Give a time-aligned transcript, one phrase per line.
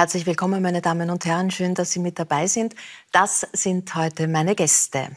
[0.00, 1.50] Herzlich willkommen, meine Damen und Herren.
[1.50, 2.74] Schön, dass Sie mit dabei sind.
[3.12, 5.08] Das sind heute meine Gäste.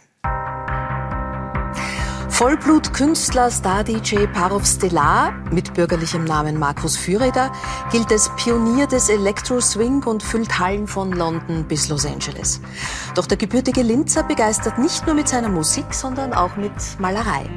[2.27, 7.53] Vollblutkünstler, Star-DJ Parov Stellar mit bürgerlichem Namen Markus Füreder
[7.93, 12.59] gilt als Pionier des Electro-Swing und füllt Hallen von London bis Los Angeles.
[13.15, 17.49] Doch der gebürtige Linzer begeistert nicht nur mit seiner Musik, sondern auch mit Malerei.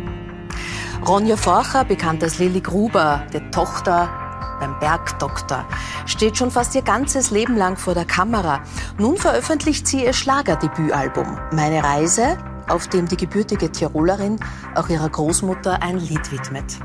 [1.05, 4.26] Ronja Forcher, bekannt als Lilly Gruber, der Tochter
[4.59, 5.65] beim Bergdoktor,
[6.07, 8.61] steht schon fast ihr ganzes Leben lang vor der Kamera.
[8.99, 12.39] Nun veröffentlicht sie ihr Schlagerdebütalbum Meine Reise
[12.69, 14.39] auf dem die gebürtige Tirolerin
[14.75, 16.79] auch ihrer Großmutter ein Lied widmet.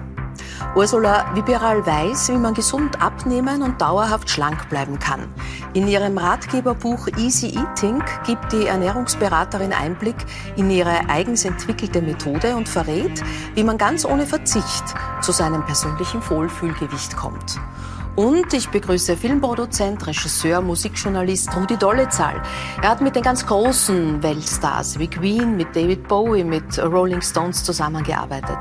[0.75, 5.27] Ursula Viberal weiß, wie man gesund abnehmen und dauerhaft schlank bleiben kann.
[5.73, 10.15] In ihrem Ratgeberbuch Easy Eating gibt die Ernährungsberaterin Einblick
[10.55, 13.21] in ihre eigens entwickelte Methode und verrät,
[13.55, 14.83] wie man ganz ohne Verzicht
[15.21, 17.59] zu seinem persönlichen Wohlfühlgewicht kommt.
[18.15, 22.41] Und ich begrüße Filmproduzent, Regisseur, Musikjournalist Rudi Dollezahl.
[22.81, 27.63] Er hat mit den ganz großen Weltstars wie Queen, mit David Bowie, mit Rolling Stones
[27.63, 28.57] zusammengearbeitet.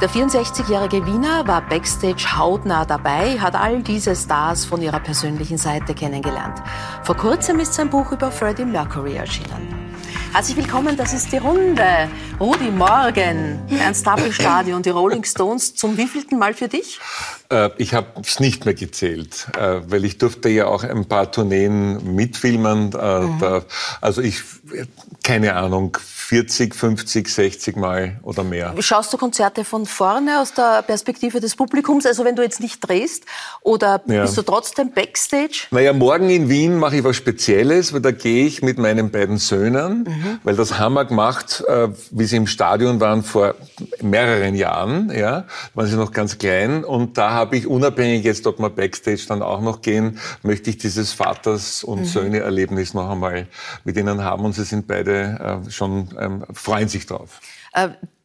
[0.00, 5.94] Der 64-jährige Wiener war backstage hautnah dabei, hat all diese Stars von ihrer persönlichen Seite
[5.94, 6.62] kennengelernt.
[7.02, 9.85] Vor kurzem ist sein Buch über Freddie Mercury erschienen.
[10.32, 12.08] Herzlich willkommen, das ist die Runde.
[12.38, 15.74] Rudi, morgen Ernst Happel-Stadion, die Rolling Stones.
[15.74, 17.00] Zum wievielten Mal für dich?
[17.50, 21.32] Äh, ich habe es nicht mehr gezählt, äh, weil ich durfte ja auch ein paar
[21.32, 22.92] Tourneen mitfilmen.
[22.92, 23.38] Äh, mhm.
[23.38, 23.64] Da,
[24.00, 24.42] also ich,
[25.22, 28.74] keine Ahnung, 40, 50, 60 Mal oder mehr.
[28.80, 32.04] Schaust du Konzerte von vorne aus der Perspektive des Publikums?
[32.04, 33.24] Also wenn du jetzt nicht drehst
[33.60, 34.22] oder ja.
[34.22, 35.68] bist du trotzdem Backstage?
[35.70, 39.38] Naja, morgen in Wien mache ich was Spezielles, weil da gehe ich mit meinen beiden
[39.38, 40.40] Söhnen, mhm.
[40.42, 43.54] weil das haben wir gemacht, äh, wie sie im Stadion waren vor
[44.02, 45.44] mehreren Jahren, ja,
[45.74, 49.42] waren sie noch ganz klein und da habe ich unabhängig jetzt, ob wir Backstage dann
[49.42, 52.04] auch noch gehen, möchte ich dieses Vaters- und mhm.
[52.06, 53.46] Söhne-Erlebnis noch einmal
[53.84, 57.40] mit ihnen haben und sie sind beide äh, schon ähm, freuen sich drauf.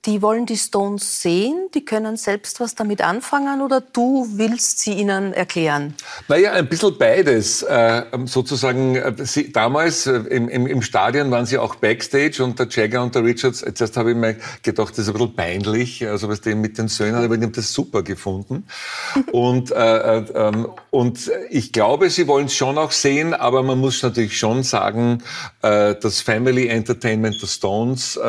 [0.01, 4.79] Äh, die wollen die Stones sehen, die können selbst was damit anfangen oder du willst
[4.79, 5.95] sie ihnen erklären?
[6.27, 7.63] Naja, ein bisschen beides.
[7.63, 12.57] Äh, sozusagen, äh, sie, damals äh, im, im, im, Stadion waren sie auch Backstage und
[12.59, 16.07] der Jagger und der Richards, jetzt habe ich mir gedacht, das ist ein bisschen peinlich,
[16.07, 18.65] also was die mit den Söhnen, aber die haben das super gefunden.
[19.31, 23.79] und, äh, äh, ähm, und ich glaube, sie wollen es schon auch sehen, aber man
[23.79, 25.23] muss natürlich schon sagen,
[25.61, 28.19] äh, das Family Entertainment der Stones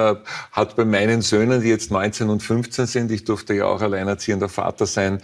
[0.52, 4.48] hat bei meinen Söhnen die jetzt 19 und 15 sind, ich durfte ja auch alleinerziehender
[4.48, 5.20] Vater sein,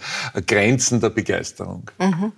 [0.47, 1.89] Grenzen der Begeisterung.
[1.99, 2.31] Mhm.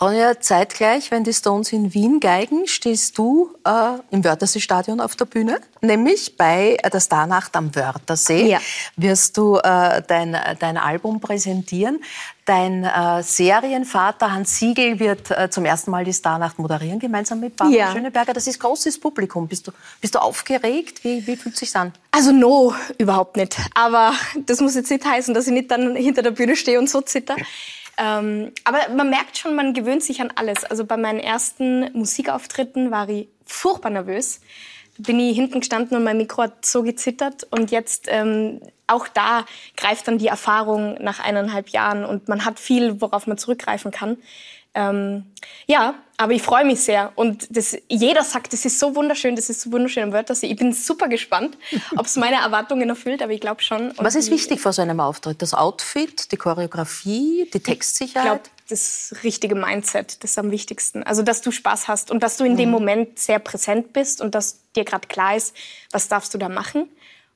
[0.00, 5.24] Ronja, zeitgleich, wenn die Stones in Wien geigen, stehst du äh, im Wörthersee-Stadion auf der
[5.24, 8.50] Bühne, nämlich bei der Starnacht am Wörthersee.
[8.50, 8.60] Ja.
[8.96, 12.00] Wirst du äh, dein, dein Album präsentieren.
[12.44, 17.56] Dein äh, Serienvater Hans Siegel wird äh, zum ersten Mal die Starnacht moderieren, gemeinsam mit
[17.56, 17.92] Barbara ja.
[17.92, 18.34] Schöneberger.
[18.34, 19.48] Das ist großes Publikum.
[19.48, 19.72] Bist du,
[20.02, 21.02] bist du aufgeregt?
[21.04, 21.92] Wie, wie fühlt sich an?
[22.10, 23.56] Also no, überhaupt nicht.
[23.74, 24.12] Aber
[24.44, 27.00] das muss jetzt nicht heißen, dass ich nicht dann hinter der Bühne stehe und so
[27.00, 27.36] zitter.
[27.96, 30.64] Ähm, aber man merkt schon, man gewöhnt sich an alles.
[30.64, 34.40] Also bei meinen ersten Musikauftritten war ich furchtbar nervös
[34.98, 37.46] bin ich hinten gestanden und mein Mikro hat so gezittert.
[37.50, 39.44] Und jetzt ähm, auch da
[39.76, 44.18] greift dann die Erfahrung nach eineinhalb Jahren und man hat viel, worauf man zurückgreifen kann.
[44.74, 45.24] Ähm,
[45.66, 47.12] ja, aber ich freue mich sehr.
[47.14, 50.48] Und das, jeder sagt, das ist so wunderschön, das ist so wunderschön am Wörthersee.
[50.48, 51.56] Ich bin super gespannt,
[51.96, 53.90] ob es meine Erwartungen erfüllt, aber ich glaube schon.
[53.90, 55.42] Und Was ist wichtig vor so einem Auftritt?
[55.42, 58.24] Das Outfit, die Choreografie, die Textsicherheit?
[58.24, 61.04] Ich glaube, das richtige Mindset, das ist am wichtigsten.
[61.04, 62.58] Also, dass du Spaß hast und dass du in mhm.
[62.58, 65.54] dem Moment sehr präsent bist und dass dir gerade klar ist,
[65.92, 66.88] was darfst du da machen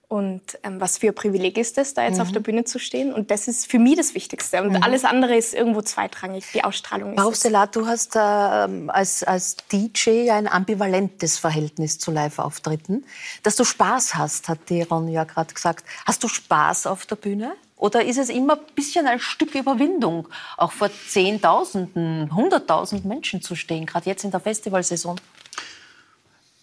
[0.09, 2.23] und ähm, was für ein Privileg ist es, da jetzt mhm.
[2.23, 3.13] auf der Bühne zu stehen.
[3.13, 4.63] Und das ist für mich das Wichtigste.
[4.63, 4.83] Und mhm.
[4.83, 6.47] alles andere ist irgendwo zweitrangig.
[6.55, 13.05] Die Ausstrahlung ist Selat, du hast äh, als, als DJ ein ambivalentes Verhältnis zu Live-Auftritten.
[13.43, 15.85] Dass du Spaß hast, hat die Ron ja gerade gesagt.
[16.07, 17.53] Hast du Spaß auf der Bühne?
[17.77, 23.55] Oder ist es immer ein bisschen ein Stück Überwindung, auch vor Zehntausenden, Hunderttausend Menschen zu
[23.55, 25.21] stehen, gerade jetzt in der Festivalsaison?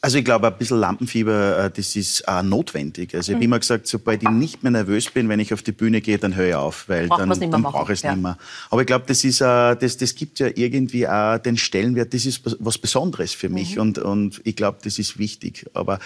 [0.05, 3.15] Also ich glaube, ein bisschen Lampenfieber, äh, das ist auch notwendig.
[3.15, 5.71] Also ich habe immer gesagt, sobald ich nicht mehr nervös bin, wenn ich auf die
[5.71, 8.11] Bühne gehe, dann höre ich auf, weil Braucht dann, dann brauche ich es ja.
[8.11, 8.37] nicht mehr.
[8.69, 12.27] Aber ich glaube, das ist, äh, das, das gibt ja irgendwie auch den Stellenwert, das
[12.27, 13.81] ist was Besonderes für mich mhm.
[13.81, 15.65] und, und ich glaube, das ist wichtig.
[15.73, 15.97] Aber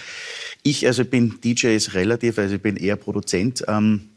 [0.63, 3.65] ich, also bin DJ ist relativ, also ich bin eher Produzent.
[3.67, 4.11] Ähm,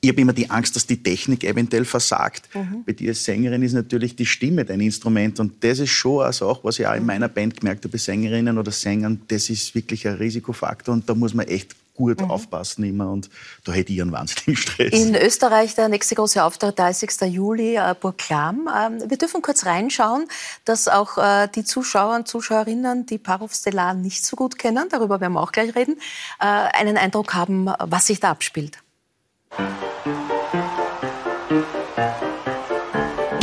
[0.00, 2.48] ich habe immer die Angst, dass die Technik eventuell versagt.
[2.54, 2.84] Mhm.
[2.86, 5.38] Bei dir als Sängerin ist natürlich die Stimme dein Instrument.
[5.40, 7.98] Und das ist schon eine Sache, was ich auch in meiner Band gemerkt habe, bei
[7.98, 10.94] Sängerinnen oder Sängern, das ist wirklich ein Risikofaktor.
[10.94, 12.30] Und da muss man echt gut mhm.
[12.30, 13.28] aufpassen immer und
[13.64, 14.92] da hätte ich einen wahnsinnigen Stress.
[14.92, 17.10] In Österreich der nächste große Auftritt, 30.
[17.26, 18.70] Juli, äh, Burgklam.
[18.74, 20.26] Ähm, wir dürfen kurz reinschauen,
[20.64, 25.20] dass auch äh, die Zuschauer und Zuschauerinnen, die Parov Stellar nicht so gut kennen, darüber
[25.20, 25.96] werden wir auch gleich reden,
[26.40, 28.78] äh, einen Eindruck haben, was sich da abspielt.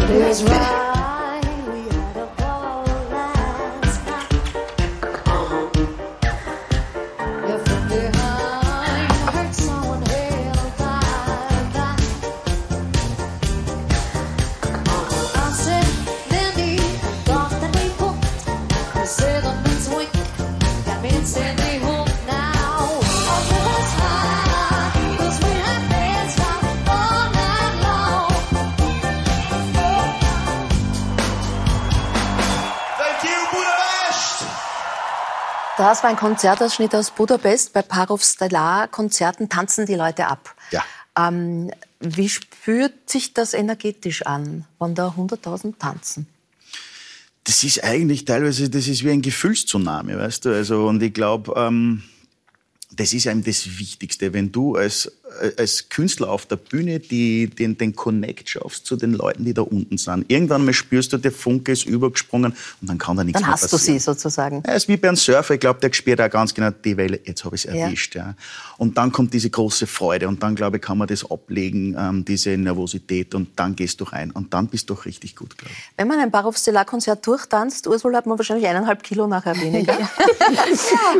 [0.07, 0.76] There's right.
[35.87, 37.71] Das war ein Konzertausschnitt aus Budapest.
[37.71, 40.53] Bei Parov Stellar Konzerten tanzen die Leute ab.
[40.71, 40.83] Ja.
[41.17, 46.27] Ähm, wie spürt sich das energetisch an, wenn da 100.000 tanzen?
[47.45, 50.49] Das ist eigentlich teilweise, das ist wie ein Gefühlstsunami, weißt du.
[50.53, 52.03] Also, und ich glaube, ähm,
[52.91, 55.09] das ist einem das Wichtigste, wenn du als
[55.57, 59.61] als Künstler auf der Bühne die, den, den Connect schaffst zu den Leuten, die da
[59.61, 60.25] unten sind.
[60.29, 63.57] Irgendwann mal spürst du, der Funke ist übergesprungen und dann kann da nichts dann mehr
[63.57, 63.69] passieren.
[63.71, 64.63] Dann hast du sie sozusagen.
[64.65, 65.55] Ja, es ist wie bei einem Surfer.
[65.55, 67.19] Ich glaube, der spürt auch ganz genau die Welle.
[67.23, 68.15] Jetzt habe ich es erwischt.
[68.15, 68.27] Ja.
[68.27, 68.35] ja.
[68.77, 72.25] Und dann kommt diese große Freude und dann, glaube ich, kann man das ablegen, ähm,
[72.25, 75.73] diese Nervosität und dann gehst du rein und dann bist du auch richtig gut, glaube
[75.73, 75.97] ich.
[75.97, 79.97] Wenn man ein Barov Stellar-Konzert durchtanzt, Ursula, hat man wahrscheinlich eineinhalb Kilo nachher weniger.
[79.99, 80.09] ja.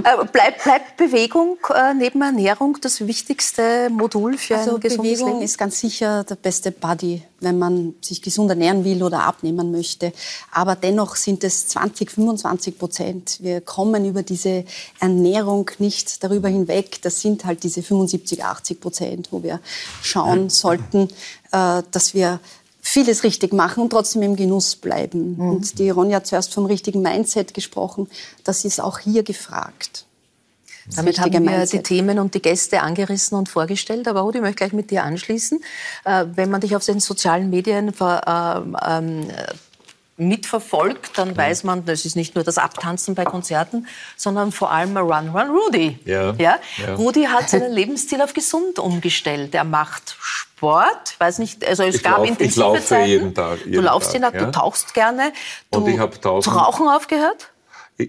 [0.03, 5.41] Äh, bleibt, bleibt Bewegung äh, neben Ernährung das wichtigste Modul für also ein Bewegung Leben?
[5.41, 10.13] ist ganz sicher der beste Buddy, wenn man sich gesund ernähren will oder abnehmen möchte.
[10.51, 13.37] Aber dennoch sind es 20, 25 Prozent.
[13.41, 14.63] Wir kommen über diese
[14.99, 17.01] Ernährung nicht darüber hinweg.
[17.01, 19.59] Das sind halt diese 75, 80 Prozent, wo wir
[20.01, 21.09] schauen sollten,
[21.51, 22.39] äh, dass wir
[22.87, 25.35] vieles richtig machen und trotzdem im Genuss bleiben.
[25.35, 25.49] Mhm.
[25.49, 28.07] Und die Ronja hat zuerst vom richtigen Mindset gesprochen.
[28.43, 30.06] Das ist auch hier gefragt.
[30.95, 31.79] Damit haben wir Mindset.
[31.79, 34.07] die Themen und die Gäste angerissen und vorgestellt.
[34.07, 35.59] Aber Rudi, ich möchte gleich mit dir anschließen.
[36.05, 39.27] Äh, wenn man dich auf den sozialen Medien ver, äh, ähm,
[40.17, 41.37] mitverfolgt, dann ja.
[41.37, 45.49] weiß man, das ist nicht nur das Abtanzen bei Konzerten, sondern vor allem Run Run
[45.49, 45.99] Rudy.
[46.05, 46.33] Ja.
[46.37, 46.57] Ja?
[46.77, 46.95] ja.
[46.95, 49.53] Rudi hat seinen Lebensstil auf gesund umgestellt.
[49.53, 53.09] Er macht Sport, weiß nicht, also es ich gab lauf, intensive ich laufe Zeiten.
[53.09, 53.59] jeden Tag.
[53.59, 54.45] Jeden du laufst jeden Tag, ja.
[54.45, 55.31] du tauchst gerne.
[55.71, 57.51] Du und ich habe Zu rauchen aufgehört?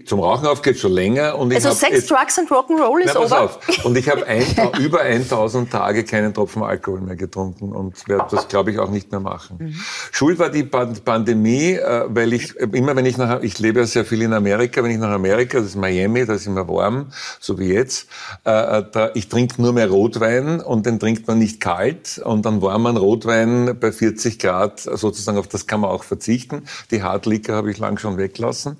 [0.05, 1.35] Zum Rauchen auf geht schon länger.
[1.39, 3.41] Und also Sex, Drugs and Rock'n'Roll ist over.
[3.41, 3.85] Auf.
[3.85, 4.23] Und ich habe
[4.79, 9.09] über 1000 Tage keinen Tropfen Alkohol mehr getrunken und werde das, glaube ich, auch nicht
[9.09, 9.57] mehr machen.
[9.59, 9.75] Mhm.
[10.11, 14.05] Schuld war die Pandemie, äh, weil ich immer, wenn ich nach, ich lebe ja sehr
[14.05, 17.07] viel in Amerika, wenn ich nach Amerika, das ist Miami, da ist immer warm,
[17.39, 18.09] so wie jetzt,
[18.45, 22.45] äh, äh, da, ich trinke nur mehr Rotwein und den trinkt man nicht kalt und
[22.45, 26.65] dann warmen Rotwein bei 40 Grad, sozusagen auf das kann man auch verzichten.
[26.91, 28.77] Die Hardliquor habe ich lang schon weggelassen.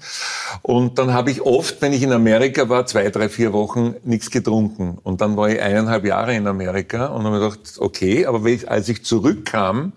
[0.61, 4.29] Und dann habe ich oft, wenn ich in Amerika war, zwei, drei, vier Wochen nichts
[4.29, 4.97] getrunken.
[5.01, 8.89] Und dann war ich eineinhalb Jahre in Amerika und habe mir gedacht, okay, aber als
[8.89, 9.93] ich zurückkam,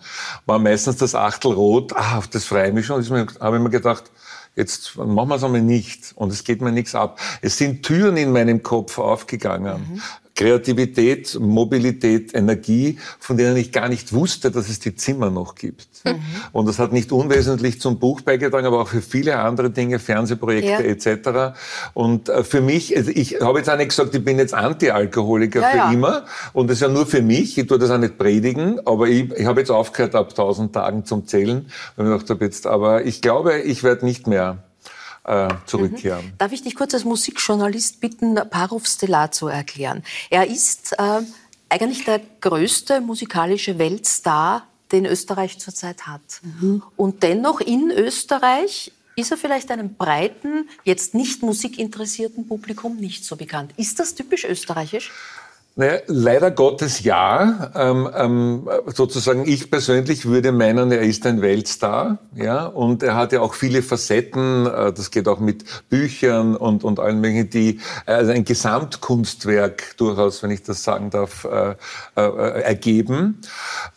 [0.46, 3.04] war meistens das Achtel rot, ah, das freue ich mich schon.
[3.04, 4.04] Und habe ich mir gedacht,
[4.54, 7.18] jetzt machen wir es einmal nicht und es geht mir nichts ab.
[7.40, 9.94] Es sind Türen in meinem Kopf aufgegangen.
[9.94, 10.02] Mhm.
[10.34, 15.88] Kreativität, Mobilität, Energie, von denen ich gar nicht wusste, dass es die Zimmer noch gibt.
[16.04, 16.20] Mhm.
[16.52, 20.68] Und das hat nicht unwesentlich zum Buch beigetragen, aber auch für viele andere Dinge, Fernsehprojekte
[20.68, 20.78] ja.
[20.78, 21.58] etc.
[21.94, 25.60] Und äh, für mich, also ich habe jetzt auch nicht gesagt, ich bin jetzt Anti-Alkoholiker
[25.60, 25.92] ja, für ja.
[25.92, 26.24] immer.
[26.52, 27.58] Und das ist ja nur für mich.
[27.58, 31.04] Ich tue das auch nicht predigen, aber ich, ich habe jetzt aufgehört ab 1000 Tagen
[31.04, 31.66] zum Zählen.
[31.96, 34.62] Weil ich gedacht jetzt, aber ich glaube, ich werde nicht mehr
[35.24, 36.26] äh, zurückkehren.
[36.26, 36.38] Mhm.
[36.38, 40.02] Darf ich dich kurz als Musikjournalist bitten, Parov Stellar zu erklären?
[40.30, 41.20] Er ist äh,
[41.68, 46.20] eigentlich der größte musikalische Weltstar, den Österreich zurzeit hat.
[46.42, 46.82] Mhm.
[46.96, 53.36] Und dennoch in Österreich ist er vielleicht einem breiten, jetzt nicht musikinteressierten Publikum nicht so
[53.36, 53.72] bekannt.
[53.76, 55.12] Ist das typisch österreichisch?
[55.74, 57.70] Naja, leider Gottes ja.
[57.74, 63.32] Ähm, ähm, sozusagen ich persönlich würde meinen, er ist ein Weltstar, ja, und er hat
[63.32, 64.66] ja auch viele Facetten.
[64.66, 70.42] Äh, das geht auch mit Büchern und und allen möglichen, die also ein Gesamtkunstwerk durchaus,
[70.42, 71.74] wenn ich das sagen darf, äh,
[72.16, 73.40] äh, ergeben.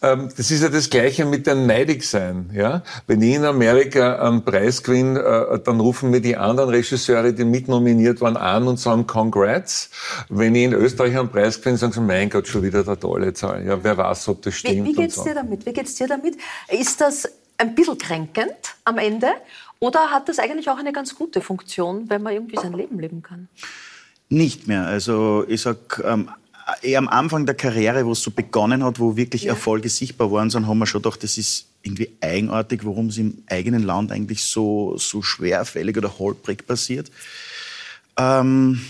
[0.02, 2.84] Ähm, das ist ja das Gleiche mit dem Neidigsein, ja.
[3.06, 7.44] Wenn ich in Amerika einen Preis gewinne, äh, dann rufen mir die anderen Regisseure, die
[7.44, 9.90] mitnominiert waren, an und sagen Congrats.
[10.30, 13.34] Wenn ich in Österreich einen Preis bin, sagen sie, mein Gott, schon wieder der tolle
[13.34, 13.66] Zahl.
[13.66, 14.86] Ja, wer weiß, ob das stimmt.
[14.86, 15.26] Wie, wie geht's so.
[15.26, 15.66] dir damit?
[15.66, 16.38] Wie geht's dir damit?
[16.70, 19.34] Ist das ein bisschen kränkend am Ende?
[19.80, 23.22] Oder hat das eigentlich auch eine ganz gute Funktion, wenn man irgendwie sein Leben leben
[23.22, 23.50] kann?
[24.30, 24.86] Nicht mehr.
[24.86, 26.30] Also ich sag, ähm,
[26.82, 29.52] eher am Anfang der Karriere, wo es so begonnen hat, wo wirklich ja.
[29.52, 33.44] Erfolge sichtbar waren, dann haben wir schon gedacht, das ist irgendwie eigenartig, warum es im
[33.48, 37.12] eigenen Land eigentlich so, so schwerfällig oder holprig passiert.
[38.18, 38.82] Ähm,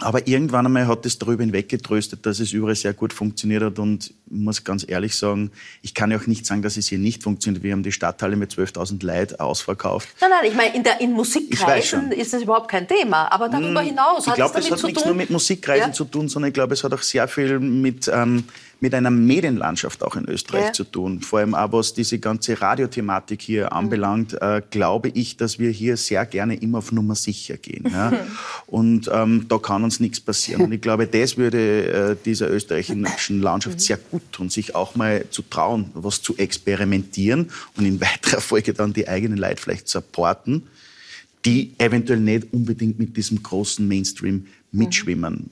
[0.00, 3.78] aber irgendwann einmal hat es darüber hinweggetröstet, dass es überall sehr gut funktioniert hat.
[3.78, 5.50] Und muss ganz ehrlich sagen,
[5.82, 7.62] ich kann ja auch nicht sagen, dass es hier nicht funktioniert.
[7.62, 10.08] Wir haben die Stadthalle mit 12.000 Leuten ausverkauft.
[10.20, 13.30] Nein, nein, ich meine, in, der, in Musikkreisen ist das überhaupt kein Thema.
[13.32, 15.92] Aber darüber hm, hinaus ich hat glaub, es damit hat nichts nur mit Musikkreisen ja?
[15.92, 18.44] zu tun, sondern ich glaube, es hat auch sehr viel mit ähm,
[18.80, 20.72] mit einer Medienlandschaft auch in Österreich ja.
[20.72, 21.20] zu tun.
[21.20, 23.72] Vor allem auch was diese ganze Radiothematik hier mhm.
[23.72, 27.90] anbelangt, äh, glaube ich, dass wir hier sehr gerne immer auf Nummer sicher gehen.
[27.90, 28.12] Ja?
[28.66, 30.62] Und ähm, da kann uns nichts passieren.
[30.62, 33.06] Und ich glaube, das würde äh, dieser österreichischen
[33.42, 33.80] Landschaft mhm.
[33.80, 38.74] sehr gut tun, sich auch mal zu trauen, was zu experimentieren und in weiterer Folge
[38.74, 40.64] dann die eigenen Leute vielleicht supporten,
[41.44, 45.50] die eventuell nicht unbedingt mit diesem großen Mainstream mitschwimmen.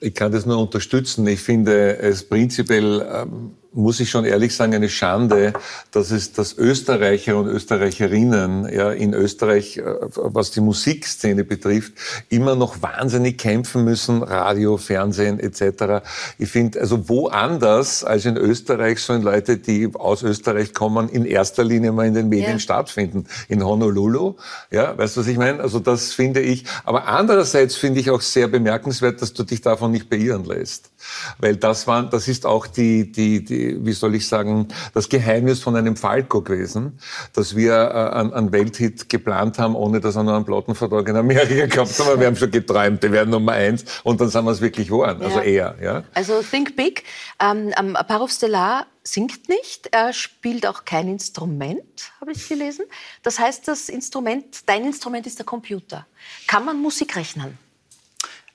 [0.00, 1.26] Ich kann das nur unterstützen.
[1.26, 5.52] Ich finde es prinzipiell ähm, muss ich schon ehrlich sagen, eine Schande,
[5.90, 11.92] dass es dass Österreicher und Österreicherinnen ja, in Österreich, äh, was die Musikszene betrifft,
[12.28, 16.04] immer noch wahnsinnig kämpfen müssen, Radio, Fernsehen etc.
[16.38, 21.64] Ich finde, also woanders als in Österreich sollen Leute, die aus Österreich kommen, in erster
[21.64, 22.58] Linie mal in den Medien ja.
[22.58, 23.26] stattfinden.
[23.48, 24.34] In Honolulu,
[24.70, 25.60] ja, weißt du, was ich meine?
[25.60, 26.64] Also das finde ich.
[26.84, 30.90] Aber andererseits finde ich auch sehr bemerkenswert, dass du dich davon nicht beirren lässt.
[31.38, 35.60] Weil das war, das ist auch die, die, die, wie soll ich sagen, das Geheimnis
[35.60, 36.98] von einem Falco gewesen,
[37.32, 41.16] dass wir äh, an, an Welthit geplant haben, ohne dass er noch einen Plattenvertrag in
[41.16, 42.20] Amerika gehabt haben.
[42.20, 45.22] Wir haben schon geträumt, wir werden Nummer eins und dann sind wir es wirklich geworden.
[45.22, 46.04] Also eher, ja.
[46.14, 47.04] Also Think Big.
[47.40, 47.72] Ähm,
[48.06, 52.86] Parov Stellar singt nicht, er spielt auch kein Instrument, habe ich gelesen.
[53.22, 56.06] Das heißt, das Instrument, dein Instrument ist der Computer.
[56.46, 57.58] Kann man Musik rechnen?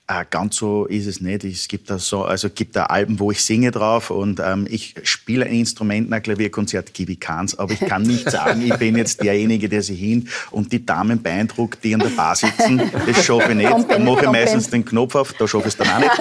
[0.09, 1.43] Äh, ganz so ist es nicht.
[1.43, 4.95] Es gibt da so, also gibt da Alben, wo ich singe drauf und ähm, ich
[5.03, 8.97] spiele ein Instrument, ein Klavierkonzert gebe ich keins, aber ich kann nicht sagen, ich bin
[8.97, 12.81] jetzt derjenige, der sich hin und die Damen beeindruckt, die an der Bar sitzen.
[13.05, 13.69] Das schaffe ich nicht.
[13.69, 16.11] Dann mache ich meistens den Knopf auf, da schaffe ich es dann auch nicht.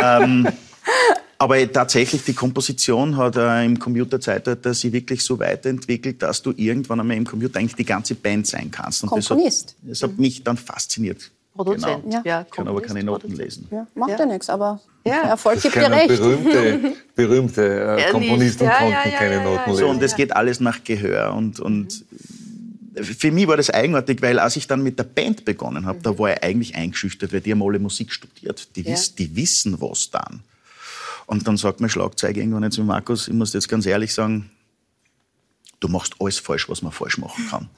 [0.00, 0.48] ähm,
[1.38, 7.00] aber tatsächlich, die Komposition hat äh, im Computerzeitalter sich wirklich so weiterentwickelt, dass du irgendwann
[7.00, 9.02] einmal im Computer eigentlich die ganze Band sein kannst.
[9.02, 9.74] Und Komponist.
[9.82, 11.32] Das hat, das hat mich dann fasziniert.
[11.58, 12.04] Produzent.
[12.04, 12.22] Genau.
[12.24, 12.44] Ja.
[12.44, 13.66] Kann aber keine Noten lesen.
[13.70, 15.22] Ja, macht ja, ja nichts, aber ja.
[15.22, 16.08] Erfolg gibt dir recht.
[16.08, 19.80] Berühmte, berühmte äh, Komponisten ja, konnten keine Noten lesen.
[19.80, 21.34] So, und es geht alles nach Gehör.
[21.34, 23.02] Und, und mhm.
[23.02, 26.02] für mich war das eigenartig, weil als ich dann mit der Band begonnen habe, mhm.
[26.02, 28.76] da war ich eigentlich eingeschüchtert, weil die haben alle Musik studiert.
[28.76, 30.44] Die, wiss, die wissen was dann.
[31.26, 34.50] Und dann sagt mein Schlagzeuger irgendwann jetzt, Markus, ich muss jetzt ganz ehrlich sagen,
[35.80, 37.68] du machst alles falsch, was man falsch machen kann.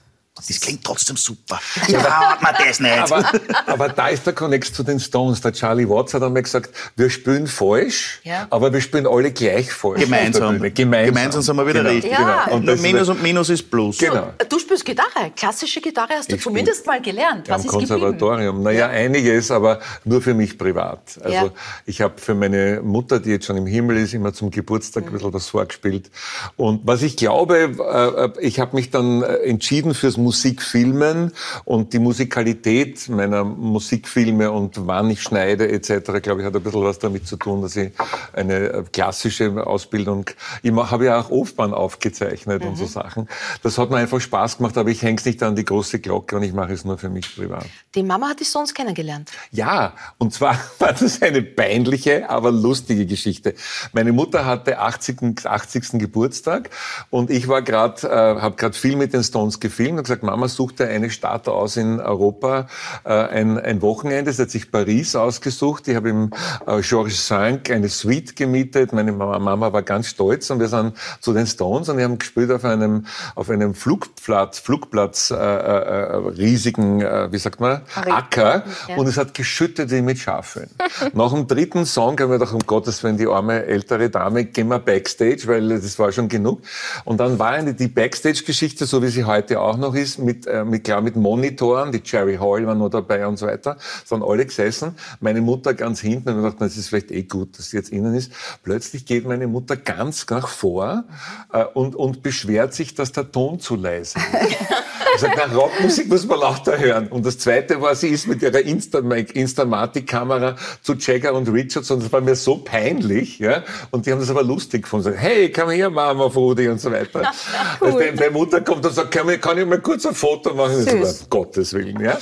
[0.47, 1.61] Das klingt trotzdem super.
[1.89, 2.99] Ja, hat man das nicht.
[2.99, 3.31] Aber,
[3.67, 5.41] aber, da ist der Connect zu den Stones.
[5.41, 8.47] Der Charlie Watts hat einmal gesagt, wir spielen falsch, ja.
[8.51, 10.01] aber wir spielen alle gleich falsch.
[10.01, 10.61] Gemeinsam.
[10.75, 11.15] Gemeinsam.
[11.15, 11.91] Gemeinsam sind wir wieder genau.
[11.91, 12.13] richtig.
[12.13, 12.45] Ja.
[12.45, 12.57] Genau.
[12.57, 13.99] Und, und Minus und Minus ist Plus.
[13.99, 14.33] Genau.
[14.49, 15.31] Du spielst Gitarre.
[15.37, 17.49] Klassische Gitarre hast du ich zumindest mal gelernt.
[17.49, 18.63] Was ist Konservatorium.
[18.63, 21.19] Naja, einiges, aber nur für mich privat.
[21.23, 21.53] Also
[21.87, 25.13] ich habe für meine Mutter, die jetzt schon im Himmel ist, immer zum Geburtstag ein
[25.13, 26.11] bisschen was vorgespielt.
[26.57, 31.33] Und was ich glaube, äh, äh, ich habe mich dann äh, entschieden fürs Musik Musikfilmen
[31.65, 36.85] und die Musikalität meiner Musikfilme und wann ich schneide etc., glaube ich, hat ein bisschen
[36.85, 37.91] was damit zu tun, dass ich
[38.33, 40.31] eine klassische Ausbildung,
[40.63, 42.69] ich habe ja auch Opern aufgezeichnet mhm.
[42.69, 42.89] und so mhm.
[42.89, 43.29] Sachen.
[43.65, 46.37] Das hat mir einfach Spaß gemacht, aber ich hänge es nicht an die große Glocke
[46.37, 47.67] und ich mache es nur für mich privat.
[47.97, 49.33] Die Mama hat dich sonst kennengelernt?
[49.51, 53.55] Ja, und zwar war das eine peinliche, aber lustige Geschichte.
[53.93, 55.45] Meine Mutter hatte 80.
[55.45, 55.99] 80.
[55.99, 56.71] Geburtstag
[57.11, 60.89] und ich war gerade, äh, habe gerade viel mit den Stones gefilmt gesagt, Mama suchte
[60.89, 62.67] eine Stadt aus in Europa,
[63.05, 64.33] äh, ein, ein Wochenende.
[64.33, 65.87] Sie hat sich Paris ausgesucht.
[65.87, 66.31] Ich habe im
[66.67, 68.93] äh, Georges V eine Suite gemietet.
[68.93, 72.19] Meine Mama, Mama war ganz stolz und wir sind zu den Stones und wir haben
[72.19, 78.65] gespielt auf einem, auf einem Flugplatz, Flugplatz, äh, äh, riesigen, äh, wie sagt man, Acker.
[78.89, 78.97] Ja.
[78.97, 80.71] Und es hat geschüttet wie mit Schafeln.
[81.13, 84.69] Nach dem dritten Song haben wir gedacht, um Gottes Willen, die arme ältere Dame, gehen
[84.69, 86.63] wir Backstage, weil das war schon genug.
[87.05, 90.47] Und dann war eine, die Backstage-Geschichte, so wie sie heute auch noch ist, ist mit,
[90.47, 94.23] äh, mit, klar, mit Monitoren, die Jerry Hall war noch dabei und so weiter, sind
[94.23, 94.97] alle gesessen.
[95.21, 97.91] Meine Mutter ganz hinten und ich dachte, das ist vielleicht eh gut, dass sie jetzt
[97.91, 98.33] innen ist.
[98.63, 101.05] Plötzlich geht meine Mutter ganz nach vor
[101.53, 104.19] äh, und, und beschwert sich, dass der Ton zu leise ist.
[105.15, 107.09] Ich sag, na, Rockmusik muss man lauter hören.
[107.09, 112.13] Und das Zweite war, sie ist mit ihrer Instamatic-Kamera zu Jagger und Richards und das
[112.13, 113.39] war mir so peinlich.
[113.39, 113.63] Ja?
[113.91, 115.15] Und die haben das aber lustig gefunden.
[115.15, 117.23] Hey, komm her, Mama, Frudi und so weiter.
[117.53, 118.03] Ja, cool.
[118.03, 120.83] Also die, Mutter kommt und sagt, kann ich, kann ich mal kurz ein Foto machen?
[120.83, 121.21] Süß.
[121.21, 122.01] So, Gottes Willen.
[122.01, 122.19] Ja?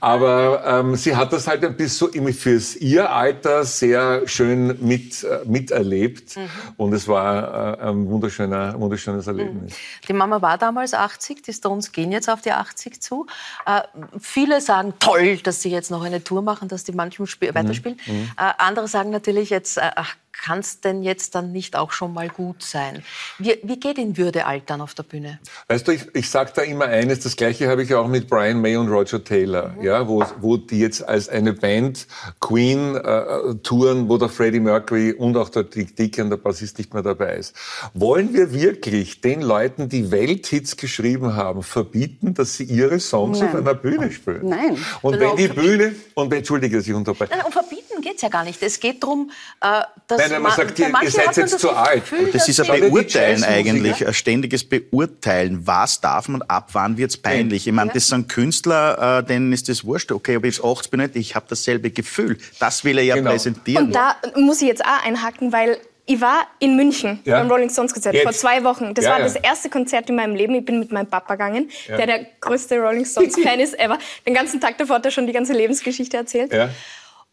[0.00, 5.24] Aber ähm, sie hat das halt ein bisschen so fürs ihr Alter sehr schön mit,
[5.24, 6.36] äh, miterlebt.
[6.36, 6.48] Mhm.
[6.76, 9.72] Und es war äh, ein wunderschöner, wunderschönes Erlebnis.
[9.72, 10.06] Mhm.
[10.08, 13.26] Die Mama war damals 80, die Stones gehen jetzt auf die 80 zu.
[13.66, 13.82] Äh,
[14.20, 17.54] viele sagen, toll, dass sie jetzt noch eine Tour machen, dass die manchmal mhm.
[17.54, 17.98] weiterspielen.
[18.06, 18.30] Mhm.
[18.36, 22.12] Äh, andere sagen natürlich jetzt, äh, ach kann es denn jetzt dann nicht auch schon
[22.12, 23.02] mal gut sein?
[23.38, 25.38] Wie, wie geht in Würde altern auf der Bühne?
[25.68, 28.60] Weißt du, ich, ich sage da immer eines, das gleiche habe ich auch mit Brian
[28.60, 29.82] May und Roger Taylor, mhm.
[29.82, 32.06] ja, wo, wo die jetzt als eine Band
[32.40, 36.94] Queen äh, touren, wo der Freddie Mercury und auch der Dick Deacon, der Bassist, nicht
[36.94, 37.54] mehr dabei ist.
[37.94, 43.48] Wollen wir wirklich den Leuten, die Welthits geschrieben haben, verbieten, dass sie ihre Songs Nein.
[43.48, 44.48] auf einer Bühne spielen?
[44.48, 44.78] Nein.
[45.02, 47.32] Und wenn die Bühne, und entschuldige, dass ich unterbreche.
[47.32, 48.62] Nein, um verbieten geht's ja gar nicht.
[48.62, 52.08] Es geht darum, äh, dass Nein, man, man sagt, ihr, ihr seid jetzt zu alt.
[52.08, 55.66] Gefühl, das ist ein Beurteilen eigentlich, ein ständiges Beurteilen.
[55.66, 57.66] Was darf man, ab wann wird's peinlich?
[57.66, 60.12] Ich meine, das sind Künstler, äh, denen ist das wurscht.
[60.12, 62.38] Okay, ob ich jetzt 80 bin, ich habe dasselbe Gefühl.
[62.60, 63.30] Das will er ja genau.
[63.30, 63.86] präsentieren.
[63.86, 67.40] Und da muss ich jetzt auch einhaken, weil ich war in München ja.
[67.40, 68.22] beim Rolling Stones Konzert Jetzt.
[68.22, 68.94] vor zwei Wochen.
[68.94, 69.24] Das ja, war ja.
[69.24, 70.54] das erste Konzert in meinem Leben.
[70.54, 73.98] Ich bin mit meinem Papa gegangen, der der größte Rolling Stones Fan ist ever.
[74.24, 76.52] Den ganzen Tag davor hat er schon die ganze Lebensgeschichte erzählt.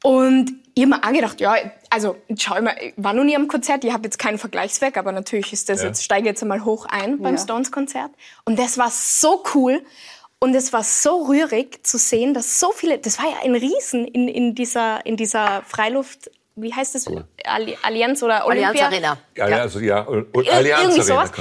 [0.04, 1.56] Und ich habe mir auch gedacht, ja,
[1.90, 5.12] also schau mal, ich war noch nie am Konzert, ich habe jetzt keinen Vergleichswerk, aber
[5.12, 5.88] natürlich ist das ja.
[5.88, 7.42] jetzt, steige jetzt einmal hoch ein beim ja.
[7.42, 8.12] Stones-Konzert.
[8.46, 9.82] Und das war so cool.
[10.40, 14.06] Und es war so rührig zu sehen, dass so viele, das war ja ein Riesen
[14.06, 17.08] in, in, dieser, in dieser Freiluft, wie heißt das?
[17.08, 17.24] Cool.
[17.82, 18.70] Allianz oder Olympia?
[18.70, 19.18] Allianz Arena.
[19.38, 19.58] Ja, ja.
[19.60, 21.04] also ja, Allianz Arena.
[21.04, 21.32] Sowas.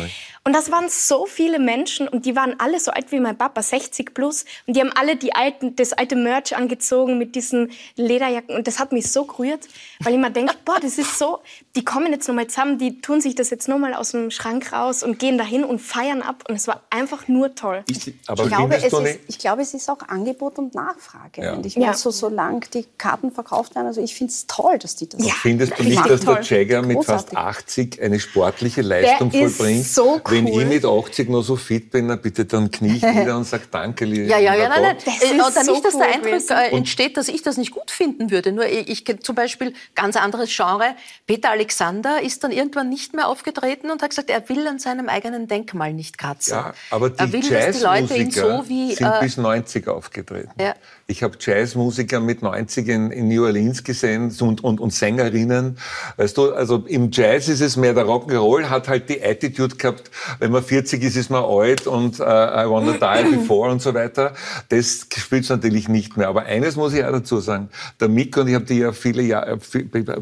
[0.45, 3.63] Und das waren so viele Menschen und die waren alle so alt wie mein Papa,
[3.63, 4.45] 60 plus.
[4.67, 8.57] Und die haben alle die alten, das alte Merch angezogen mit diesen Lederjacken.
[8.57, 9.69] Und das hat mich so gerührt,
[10.01, 11.39] weil ich mir denke, boah, das ist so,
[11.75, 15.03] die kommen jetzt nochmal zusammen, die tun sich das jetzt nochmal aus dem Schrank raus
[15.03, 16.45] und gehen dahin und feiern ab.
[16.47, 17.83] Und es war einfach nur toll.
[17.89, 21.43] Die, aber ich, glaube, es ist, ich glaube, es ist auch Angebot und Nachfrage.
[21.43, 21.55] Ja.
[21.55, 21.95] Und ich meine, ja.
[21.95, 25.33] so, solange die Karten verkauft werden, also ich finde es toll, dass die das ja,
[25.33, 29.87] Findest du nicht, dass der Jagger mit fast 80 eine sportliche Leistung der vollbringt?
[29.87, 33.03] so cool wenn ich mit 80 noch so fit bin, dann bitte dann knie ich
[33.03, 34.97] wieder und sage Danke, lieber Ja, ja, ja, nein, nein.
[35.05, 36.53] Das ist und so nicht, dass der Eindruck gewesen.
[36.53, 38.53] Äh, entsteht, dass ich das nicht gut finden würde.
[38.53, 40.95] Nur ich, ich zum Beispiel ganz anderes Genre.
[41.27, 45.09] Peter Alexander ist dann irgendwann nicht mehr aufgetreten und hat gesagt, er will an seinem
[45.09, 46.55] eigenen Denkmal nicht kratzen.
[46.55, 49.87] Ja, aber die er will, dass die Leute ihn so wie sind äh, bis 90
[49.87, 50.51] aufgetreten.
[50.61, 50.75] Ja.
[51.13, 55.77] Ich habe Jazzmusiker mit 90 in, in, New Orleans gesehen und, und, und Sängerinnen.
[56.17, 60.11] Weißt du, also im Jazz ist es mehr der Rock'n'Roll, hat halt die Attitude gehabt,
[60.39, 63.93] wenn man 40 ist, ist man alt und uh, I wanna die before und so
[63.93, 64.33] weiter.
[64.71, 66.29] Das spielt natürlich nicht mehr.
[66.29, 67.69] Aber eines muss ich auch dazu sagen.
[68.01, 69.59] Der Mick, und ich habe die ja viele Jahre,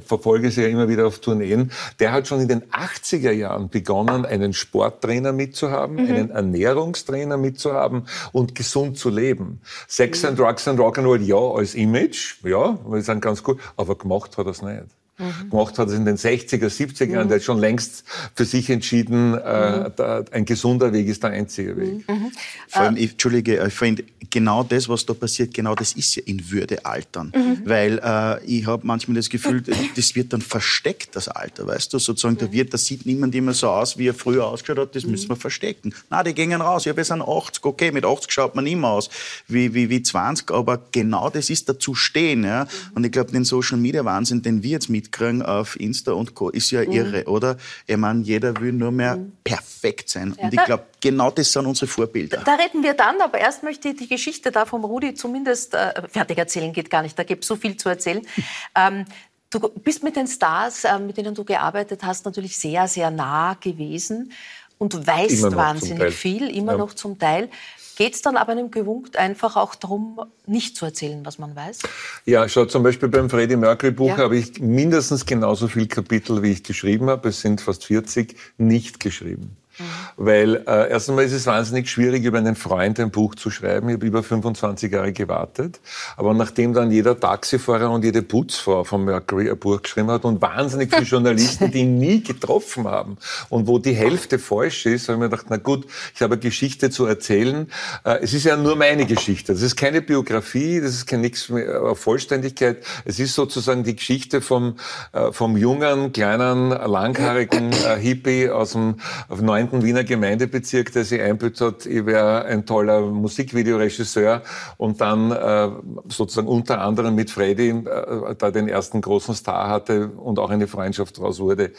[0.05, 4.27] verfolge sie ja immer wieder auf Tourneen, der hat schon in den 80er Jahren begonnen,
[4.27, 6.11] einen Sporttrainer mitzuhaben, mhm.
[6.11, 9.61] einen Ernährungstrainer mitzuhaben und gesund zu leben.
[9.87, 14.37] Sex and Drugs and Rock'n'Roll ja als Image, ja, wir sind ganz gut, aber gemacht
[14.39, 15.00] hat er es nicht.
[15.21, 15.51] Mhm.
[15.51, 17.25] Gemacht hat es in den 60er, 70er Jahren.
[17.25, 17.29] Mhm.
[17.29, 18.05] Der hat schon längst
[18.35, 19.93] für sich entschieden, äh, mhm.
[19.97, 22.09] da, ein gesunder Weg ist der einzige Weg.
[22.09, 22.15] Mhm.
[22.15, 22.33] mhm.
[22.69, 26.23] Vor allem, ich, Entschuldige, ich finde, genau das, was da passiert, genau das ist ja
[26.25, 27.33] in Würde altern.
[27.35, 27.63] Mhm.
[27.65, 29.63] Weil äh, ich habe manchmal das Gefühl,
[29.97, 31.99] das wird dann versteckt, das Alter, weißt du?
[31.99, 35.05] Sozusagen, da wird, das sieht niemand immer so aus, wie er früher ausgeschaut hat, das
[35.05, 35.95] müssen wir verstecken.
[36.09, 39.11] Na, die gehen raus, ja, wir sind 80, okay, mit 80 schaut man immer aus
[39.49, 42.45] wie, wie, wie 20, aber genau das ist dazu stehen.
[42.45, 42.67] Ja?
[42.95, 46.35] Und ich glaube, den Social Media Wahnsinn, den wir jetzt mit mitkriegen auf Insta und
[46.35, 46.51] Co.
[46.51, 46.93] ist ja mhm.
[46.93, 47.57] irre, oder?
[47.87, 49.33] Ich meine, jeder will nur mehr mhm.
[49.45, 50.35] perfekt sein.
[50.39, 52.43] Ja, und ich glaube, genau das sind unsere Vorbilder.
[52.45, 56.09] Da reden wir dann, aber erst möchte ich die Geschichte da vom Rudi zumindest äh,
[56.09, 58.23] fertig erzählen, geht gar nicht, da gibt es so viel zu erzählen.
[58.77, 59.05] ähm,
[59.53, 63.55] Du bist mit den Stars, äh, mit denen du gearbeitet hast, natürlich sehr, sehr nah
[63.55, 64.31] gewesen
[64.79, 66.79] und weißt wahnsinnig viel, immer ja.
[66.79, 67.51] noch zum Teil.
[68.01, 71.81] Geht es dann aber einem Gewunkt einfach auch darum, nicht zu erzählen, was man weiß?
[72.25, 74.17] Ja, schau, zum Beispiel beim Freddie Mercury Buch ja.
[74.17, 77.29] habe ich mindestens genauso viele Kapitel, wie ich geschrieben habe.
[77.29, 79.55] Es sind fast 40 nicht geschrieben.
[79.81, 80.25] Mhm.
[80.25, 83.89] Weil äh, erst einmal ist es wahnsinnig schwierig, über einen Freund ein Buch zu schreiben.
[83.89, 85.81] Ich habe über 25 Jahre gewartet.
[86.17, 90.43] Aber nachdem dann jeder Taxifahrer und jede Putzfrau von Mercury ein Buch geschrieben hat und
[90.43, 93.17] wahnsinnig viele Journalisten, die ihn nie getroffen haben
[93.49, 96.41] und wo die Hälfte falsch ist, habe ich mir gedacht, na gut, ich habe eine
[96.41, 97.71] Geschichte zu erzählen.
[98.05, 99.53] Äh, es ist ja nur meine Geschichte.
[99.53, 102.85] Das ist keine Biografie, das ist kein nichts mehr Vollständigkeit.
[103.05, 104.77] Es ist sozusagen die Geschichte vom,
[105.13, 108.97] äh, vom jungen, kleinen, langhaarigen äh, Hippie aus dem
[109.29, 114.43] 9 sogenannten Wiener Gemeindebezirk, der sich einbildet hat, ich wäre ein toller Musikvideoregisseur
[114.77, 115.71] und dann äh,
[116.09, 120.67] sozusagen unter anderem mit Freddy äh, da den ersten großen Star hatte und auch eine
[120.67, 121.73] Freundschaft daraus wurde.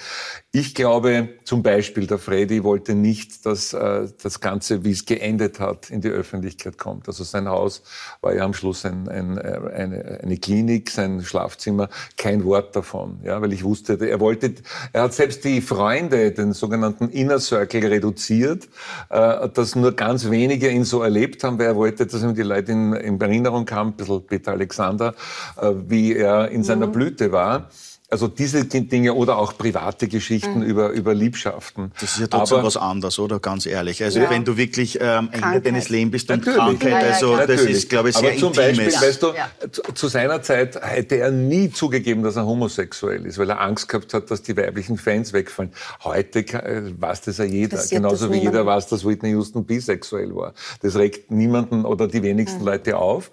[0.52, 5.60] Ich glaube zum Beispiel, der Freddy wollte nicht, dass äh, das Ganze, wie es geendet
[5.60, 7.08] hat, in die Öffentlichkeit kommt.
[7.08, 7.84] Also sein Haus
[8.22, 13.20] war ja am Schluss ein, ein, eine, eine Klinik, sein Schlafzimmer, kein Wort davon.
[13.24, 14.54] Ja, weil ich wusste, er wollte,
[14.94, 18.70] er hat selbst die Freunde, den sogenannten Inner Circle reduziert,
[19.10, 22.42] äh, dass nur ganz wenige ihn so erlebt haben, weil er wollte, dass ihm die
[22.42, 25.14] Leute in, in Erinnerung haben, ein bisschen Peter Alexander,
[25.62, 26.92] äh, wie er in seiner mhm.
[26.92, 27.70] Blüte war.
[28.12, 30.64] Also diese Dinge oder auch private Geschichten mhm.
[30.64, 31.94] über, über Liebschaften.
[32.02, 33.40] Das ist ja trotzdem Aber, was anderes, oder?
[33.40, 34.04] Ganz ehrlich.
[34.04, 34.30] Also ja.
[34.30, 38.10] wenn du wirklich ähm, Ende deines Lebens bist und Krankheit, also ja, das ist, glaube
[38.10, 38.78] ich, sehr Aber zum Intimes.
[38.78, 39.96] Beispiel, weißt du, ja.
[39.96, 44.14] zu seiner Zeit hätte er nie zugegeben, dass er homosexuell ist, weil er Angst gehabt
[44.14, 45.72] hat, dass die weiblichen Fans wegfallen.
[46.04, 50.36] Heute äh, weiß das ja jeder, Passiert genauso wie jeder weiß, dass Whitney Houston bisexuell
[50.36, 50.54] war.
[50.82, 52.66] Das regt niemanden oder die wenigsten mhm.
[52.66, 53.32] Leute auf.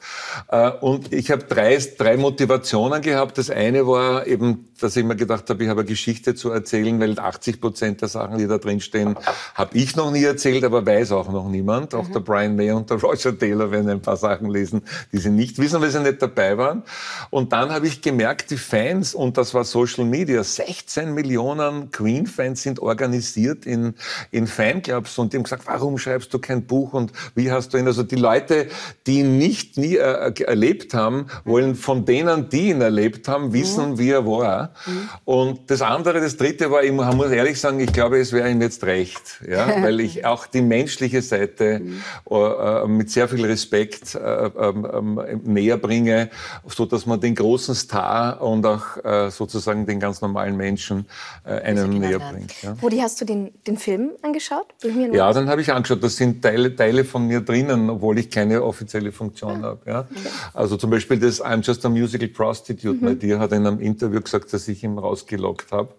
[0.53, 3.39] Äh, und ich habe drei, drei Motivationen gehabt.
[3.39, 6.99] Das eine war eben dass ich mir gedacht habe, ich habe eine Geschichte zu erzählen,
[7.01, 9.17] weil 80 Prozent der Sachen, die da drin stehen,
[9.55, 11.95] habe ich noch nie erzählt, aber weiß auch noch niemand.
[11.95, 12.13] Auch mhm.
[12.13, 15.59] der Brian May und der Roger Taylor werden ein paar Sachen lesen, die sie nicht
[15.59, 16.83] wissen, weil sie nicht dabei waren.
[17.31, 22.63] Und dann habe ich gemerkt, die Fans, und das war Social Media, 16 Millionen Queen-Fans
[22.63, 23.95] sind organisiert in,
[24.31, 27.79] in Fanclubs und die haben gesagt, warum schreibst du kein Buch und wie hast du
[27.79, 27.87] ihn?
[27.87, 28.69] Also die Leute,
[29.07, 33.91] die ihn nicht nie äh, erlebt haben, wollen von denen, die ihn erlebt haben, wissen,
[33.91, 33.99] mhm.
[33.99, 34.58] wie er war.
[34.87, 35.09] Mhm.
[35.25, 38.61] Und das andere, das dritte war, ich muss ehrlich sagen, ich glaube, es wäre ihm
[38.61, 42.03] jetzt recht, ja, weil ich auch die menschliche Seite mhm.
[42.31, 46.31] äh, mit sehr viel Respekt äh, ähm, ähm, näher bringe,
[46.67, 51.07] so dass man den großen Star und auch äh, sozusagen den ganz normalen Menschen
[51.45, 52.63] äh, einem näher bringt.
[52.63, 52.77] Ja.
[52.83, 54.67] Rudi, hast du den, den Film angeschaut?
[55.13, 56.03] Ja, dann habe ich angeschaut.
[56.03, 59.69] Das sind Teile, Teile von mir drinnen, obwohl ich keine offizielle Funktion ah.
[59.69, 59.91] habe.
[59.91, 60.01] Ja.
[60.01, 60.29] Okay.
[60.55, 63.05] Also zum Beispiel das I'm Just a Musical Prostitute.
[63.05, 63.19] Mhm.
[63.19, 65.95] Dir hat in einem Interview gesagt, dass ich ihn rausgelockt habe.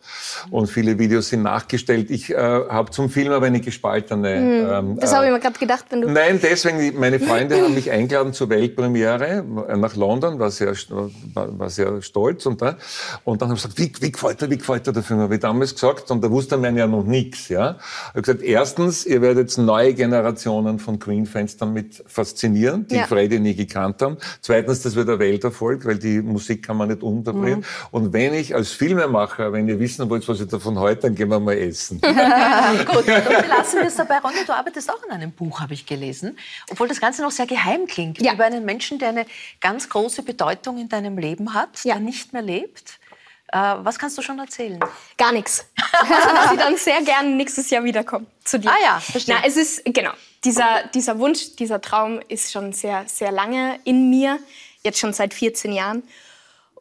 [0.52, 2.10] Und viele Videos sind nachgestellt.
[2.10, 4.40] Ich äh, habe zum Film aber eine gespaltene.
[4.40, 4.90] Mhm.
[4.90, 6.10] Ähm, das habe ich mir gerade gedacht, wenn du.
[6.10, 9.44] Nein, deswegen, meine Freunde haben mich eingeladen zur Weltpremiere
[9.76, 10.74] nach London, war sehr,
[11.34, 12.46] war, sehr stolz.
[12.46, 12.78] Und, da,
[13.24, 15.20] und dann haben sie gesagt, wie, wie gefällt dir, wie gefällt dir der Film?
[15.20, 17.50] Habe ich damals gesagt, und da wusste man ja noch nichts.
[17.50, 17.78] Ja?
[17.80, 23.08] Ich habe gesagt, erstens, ihr werdet neue Generationen von Queen-Fans damit faszinieren, die ja.
[23.08, 24.18] Freddy nie gekannt haben.
[24.42, 27.60] Zweitens, das wird ein Welterfolg, weil die Musik kann man nicht unterbringen.
[27.60, 27.66] Mhm.
[27.92, 31.30] Und wenn ich als Filmemacher, wenn ihr wissen wollt, was ich davon heute, dann gehen
[31.30, 32.02] wir mal essen.
[32.02, 34.20] Gut, und wir lassen es dabei.
[34.20, 36.38] Ronja, du arbeitest auch an einem Buch, habe ich gelesen.
[36.70, 38.22] Obwohl das Ganze noch sehr geheim klingt.
[38.22, 38.34] Ja.
[38.34, 39.26] Über einen Menschen, der eine
[39.62, 41.96] ganz große Bedeutung in deinem Leben hat, ja.
[41.96, 43.00] der nicht mehr lebt.
[43.52, 44.80] Äh, was kannst du schon erzählen?
[45.18, 45.66] Gar nichts.
[45.76, 48.70] dass ich dann sehr gerne nächstes Jahr wiederkomme zu dir.
[48.70, 49.36] Ah ja, verstehe.
[49.36, 50.12] Na, es ist, genau,
[50.44, 54.40] dieser, dieser Wunsch, dieser Traum ist schon sehr, sehr lange in mir,
[54.84, 56.04] jetzt schon seit 14 Jahren.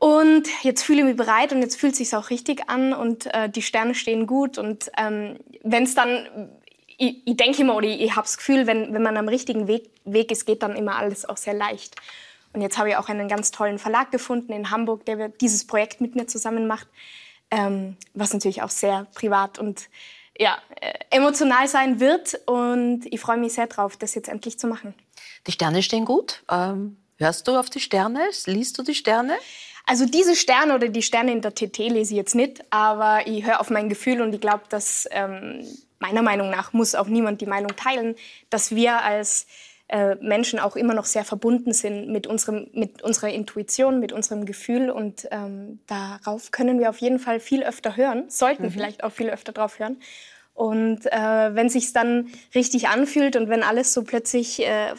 [0.00, 3.26] Und jetzt fühle ich mich bereit und jetzt fühlt es sich auch richtig an und
[3.34, 4.56] äh, die Sterne stehen gut.
[4.56, 6.50] Und ähm, wenn es dann,
[6.96, 9.66] ich, ich denke immer oder ich, ich habe das Gefühl, wenn, wenn man am richtigen
[9.66, 11.96] Weg, Weg ist, geht dann immer alles auch sehr leicht.
[12.52, 16.00] Und jetzt habe ich auch einen ganz tollen Verlag gefunden in Hamburg, der dieses Projekt
[16.00, 16.86] mit mir zusammen macht,
[17.50, 19.88] ähm, was natürlich auch sehr privat und
[20.38, 22.40] ja, äh, emotional sein wird.
[22.46, 24.94] Und ich freue mich sehr drauf, das jetzt endlich zu machen.
[25.48, 26.44] Die Sterne stehen gut.
[26.48, 28.20] Ähm, hörst du auf die Sterne?
[28.46, 29.34] Liest du die Sterne?
[29.88, 33.46] Also diese Sterne oder die Sterne in der TT lese ich jetzt nicht, aber ich
[33.46, 35.66] höre auf mein Gefühl und ich glaube, dass ähm,
[35.98, 38.14] meiner Meinung nach muss auch niemand die Meinung teilen,
[38.50, 39.46] dass wir als
[39.88, 44.44] äh, Menschen auch immer noch sehr verbunden sind mit, unserem, mit unserer Intuition, mit unserem
[44.44, 48.72] Gefühl und ähm, darauf können wir auf jeden Fall viel öfter hören, sollten mhm.
[48.72, 49.96] vielleicht auch viel öfter drauf hören.
[50.52, 54.92] Und äh, wenn sich dann richtig anfühlt und wenn alles so plötzlich, äh,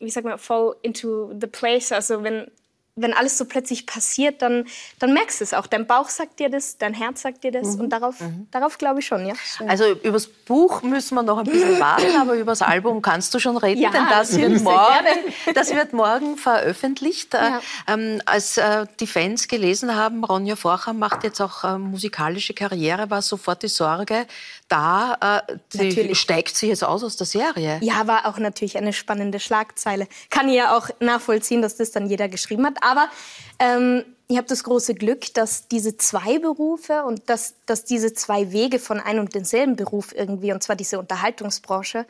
[0.00, 2.50] wie sagt man, fall into the place, also wenn
[3.00, 4.66] wenn alles so plötzlich passiert, dann,
[4.98, 5.66] dann merkst du es auch.
[5.66, 7.76] Dein Bauch sagt dir das, dein Herz sagt dir das.
[7.76, 7.80] Mhm.
[7.80, 8.46] Und darauf, mhm.
[8.50, 9.34] darauf glaube ich schon, ja.
[9.66, 13.56] Also übers Buch müssen wir noch ein bisschen warten, aber übers Album kannst du schon
[13.56, 17.34] reden, ja, denn das wird, morgen, das wird morgen veröffentlicht.
[17.34, 17.60] Äh, ja.
[17.86, 23.10] Ähm, als äh, die Fans gelesen haben, Ronja Forcher macht jetzt auch äh, musikalische Karriere,
[23.10, 24.26] war sofort die Sorge,
[24.68, 25.42] da
[25.74, 27.78] äh, steigt sie jetzt aus aus der Serie.
[27.80, 30.06] Ja, war auch natürlich eine spannende Schlagzeile.
[30.28, 32.82] Kann ich ja auch nachvollziehen, dass das dann jeder geschrieben hat.
[32.88, 33.08] Aber
[33.58, 38.50] ähm, ich habe das große Glück, dass diese zwei Berufe und dass, dass diese zwei
[38.52, 42.06] Wege von einem und denselben Beruf irgendwie, und zwar diese Unterhaltungsbranche,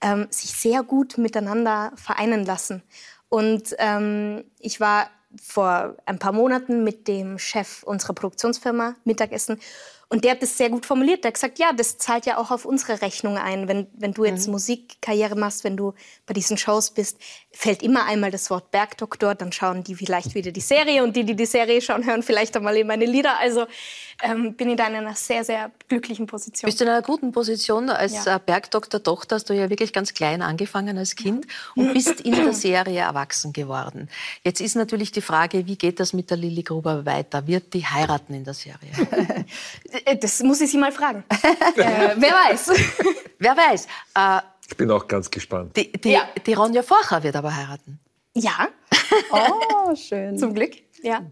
[0.00, 2.82] ähm, sich sehr gut miteinander vereinen lassen.
[3.28, 5.10] Und ähm, ich war
[5.42, 9.60] vor ein paar Monaten mit dem Chef unserer Produktionsfirma Mittagessen
[10.08, 11.24] Und der hat das sehr gut formuliert.
[11.24, 13.66] Der hat gesagt, ja, das zahlt ja auch auf unsere Rechnung ein.
[13.66, 14.52] Wenn, wenn du jetzt mhm.
[14.52, 15.94] Musikkarriere machst, wenn du
[16.26, 17.18] bei diesen Shows bist,
[17.50, 21.24] fällt immer einmal das Wort Bergdoktor, dann schauen die vielleicht wieder die Serie und die,
[21.24, 23.36] die die Serie schauen, hören vielleicht einmal in meine Lieder.
[23.40, 23.66] Also
[24.22, 26.68] ähm, bin ich da in einer sehr, sehr glücklichen Position.
[26.68, 28.36] Bist du in einer guten Position als ja.
[28.36, 29.36] Äh, Bergdoktor-Tochter?
[29.36, 33.52] Hast du ja wirklich ganz klein angefangen als Kind und bist in der Serie erwachsen
[33.52, 34.08] geworden.
[34.44, 37.48] Jetzt ist natürlich die Frage, wie geht das mit der Lilly Gruber weiter?
[37.48, 38.90] Wird die heiraten in der Serie?
[40.04, 41.24] Äh, das muss ich sie mal fragen.
[41.30, 42.70] äh, wer weiß.
[43.38, 43.86] wer weiß.
[44.14, 45.76] Äh, ich bin auch ganz gespannt.
[45.76, 46.28] Die, die, ja.
[46.44, 48.00] die Ronja Forcher wird aber heiraten.
[48.34, 48.68] Ja.
[49.30, 50.36] Oh, schön.
[50.36, 51.22] Zum Glück, ja.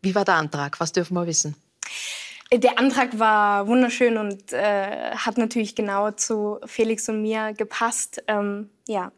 [0.00, 0.78] Wie war der Antrag?
[0.78, 1.56] Was dürfen wir wissen?
[2.52, 8.22] Der Antrag war wunderschön und äh, hat natürlich genau zu Felix und mir gepasst.
[8.28, 9.10] Ähm, ja,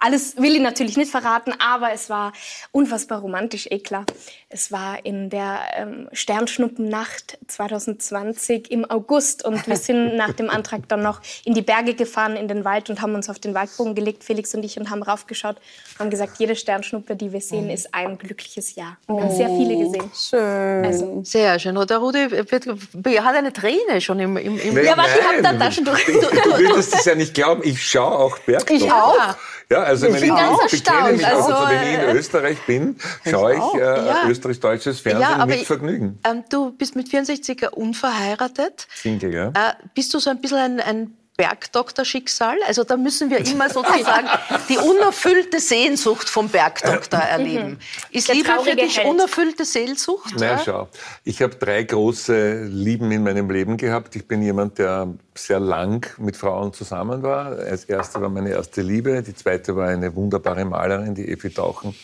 [0.00, 2.32] alles will ich natürlich nicht verraten, aber es war
[2.72, 4.06] unfassbar romantisch, eh klar.
[4.48, 10.88] Es war in der ähm, Sternschnuppennacht 2020 im August und wir sind nach dem Antrag
[10.88, 13.94] dann noch in die Berge gefahren, in den Wald und haben uns auf den Waldbogen
[13.94, 17.70] gelegt, Felix und ich, und haben raufgeschaut und haben gesagt, jede Sternschnuppe, die wir sehen,
[17.70, 18.96] ist ein glückliches Jahr.
[19.06, 20.10] Wir haben sehr viele oh, gesehen.
[20.14, 20.84] Schön.
[20.84, 21.20] Also.
[21.24, 21.76] Sehr schön.
[21.76, 24.36] Und der Rudi wird, hat eine Träne schon im...
[24.36, 25.98] im, im ja, warte, ich habe da Taschentuch.
[26.06, 28.80] Du, du, du, du würdest es ja nicht glauben, ich schaue auch Bergdorf.
[28.80, 29.36] Ich auch.
[29.70, 32.14] Ja, also ich, wenn ich, ich bekenne mich also, auch, also wenn ich in äh,
[32.14, 32.96] Österreich bin,
[33.28, 34.28] schaue ich äh, ja.
[34.28, 36.18] österreich-deutsches Fernsehen ja, mit Vergnügen.
[36.24, 38.86] Ähm, du bist mit 64 unverheiratet.
[38.94, 39.48] Single, ja.
[39.48, 42.58] Äh, bist du so ein bisschen ein, ein Bergdoktor-Schicksal.
[42.66, 44.28] Also da müssen wir immer sozusagen
[44.68, 47.26] die unerfüllte Sehnsucht vom Bergdoktor mhm.
[47.26, 47.78] erleben.
[48.10, 49.08] Ist Der Liebe für dich Held.
[49.08, 50.34] unerfüllte Sehnsucht?
[50.38, 50.62] Na ja?
[50.62, 50.88] schau,
[51.24, 54.16] ich habe drei große Lieben in meinem Leben gehabt.
[54.16, 57.46] Ich bin jemand, der sehr lang mit Frauen zusammen war.
[57.46, 61.94] Als erste war meine erste Liebe, die zweite war eine wunderbare Malerin, die Effi Tauchen,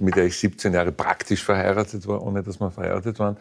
[0.00, 3.36] mit der ich 17 Jahre praktisch verheiratet war, ohne dass wir verheiratet waren.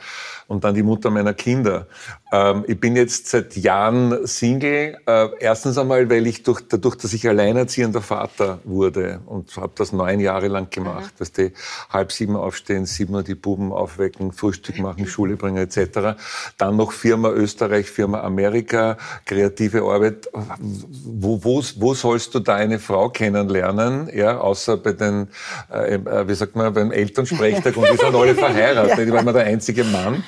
[0.48, 1.88] Und dann die Mutter meiner Kinder.
[2.32, 4.98] Ähm, ich bin jetzt seit Jahren Single.
[5.06, 9.91] Äh, erstens einmal, weil ich durch, dadurch, dass ich alleinerziehender Vater wurde und habe das
[9.91, 11.19] neun Jahre lang gemacht, mhm.
[11.19, 11.54] dass die
[11.89, 16.19] halb sieben aufstehen, sieben Uhr die Buben aufwecken, Frühstück machen, Schule bringen etc.
[16.58, 20.30] Dann noch Firma Österreich, Firma Amerika, kreative Arbeit.
[20.62, 25.30] Wo, wo, wo sollst du deine Frau kennenlernen, ja, außer bei den,
[25.72, 29.34] äh, äh wie sagt man, beim Elternsprechtag und die sind alle verheiratet, ich war immer
[29.34, 30.24] der einzige Mann.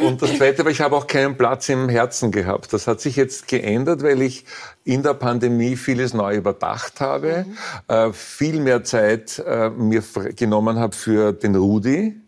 [0.00, 2.72] Und das Zweite war, ich habe auch keinen Platz im Herzen gehabt.
[2.72, 4.44] Das hat sich jetzt geändert, weil ich
[4.84, 7.94] in der Pandemie vieles neu überdacht habe, mhm.
[7.94, 10.02] äh, viel mehr Zeit äh, mir
[10.36, 12.20] genommen habe für den Rudi,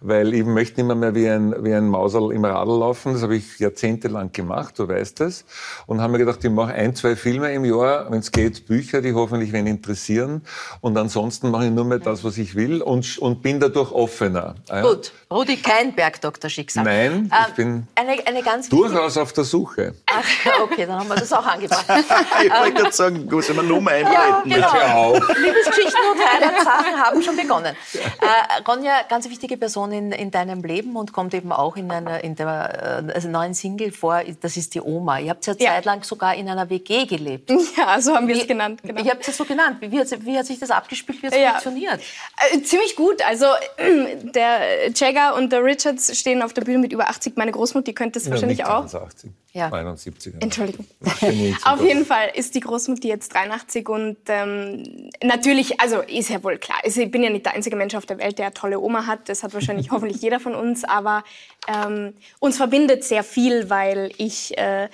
[0.00, 3.12] weil ich möchte nicht mehr, wie ein, wie ein Mauserl im Radl laufen.
[3.12, 5.44] Das habe ich jahrzehntelang gemacht, du weißt es.
[5.86, 9.02] Und haben mir gedacht, ich mache ein, zwei Filme im Jahr, wenn es geht, Bücher,
[9.02, 10.42] die hoffentlich wen interessieren.
[10.80, 14.54] Und ansonsten mache ich nur mehr das, was ich will und, und bin dadurch offener.
[14.82, 16.84] Gut, Rudi, kein Bergdoktor-Schicksal.
[16.84, 19.94] Nein, ich ähm, bin eine, eine ganz durchaus auf der Suche.
[20.06, 21.84] Ach, okay, dann haben wir das auch angebracht.
[22.44, 24.50] ich wollte gerade sagen, gut, wenn wir Nummer einblenden.
[24.50, 25.14] Ja, genau.
[25.14, 27.76] Liebesgeschichten und Heiratssachen haben schon begonnen.
[27.94, 32.22] Äh, Ronja, ganz wichtige Person in, in deinem Leben und kommt eben auch in, einer,
[32.22, 34.22] in der äh, also neuen Single vor.
[34.40, 35.18] Das ist die Oma.
[35.18, 35.70] Ihr habt ja, ja.
[35.70, 37.50] zeitlang sogar in einer WG gelebt.
[37.76, 38.80] Ja, so haben wir es genannt.
[38.82, 39.00] Genau.
[39.00, 39.76] Ich habe es so genannt.
[39.80, 41.22] Wie, wie, hat, wie, hat, sich das abgespielt?
[41.22, 41.50] Wie hat es ja.
[41.50, 42.00] funktioniert?
[42.52, 43.24] Äh, ziemlich gut.
[43.26, 43.46] Also
[44.34, 47.36] der Jagger und der Richards stehen auf der Bühne mit über 80.
[47.36, 48.84] Meine Großmutter, die könnte das ja, wahrscheinlich auch.
[48.92, 49.30] 80.
[49.52, 49.72] Ja.
[49.72, 50.34] 71.
[50.40, 50.86] Entschuldigung.
[51.64, 56.58] Auf jeden Fall ist die Großmutter jetzt 83 und ähm, natürlich, also ist ja wohl
[56.58, 58.78] klar, also ich bin ja nicht der einzige Mensch auf der Welt, der eine tolle
[58.78, 59.28] Oma hat.
[59.28, 61.24] Das hat wahrscheinlich hoffentlich jeder von uns, aber
[61.68, 64.88] ähm, uns verbindet sehr viel, weil ich äh,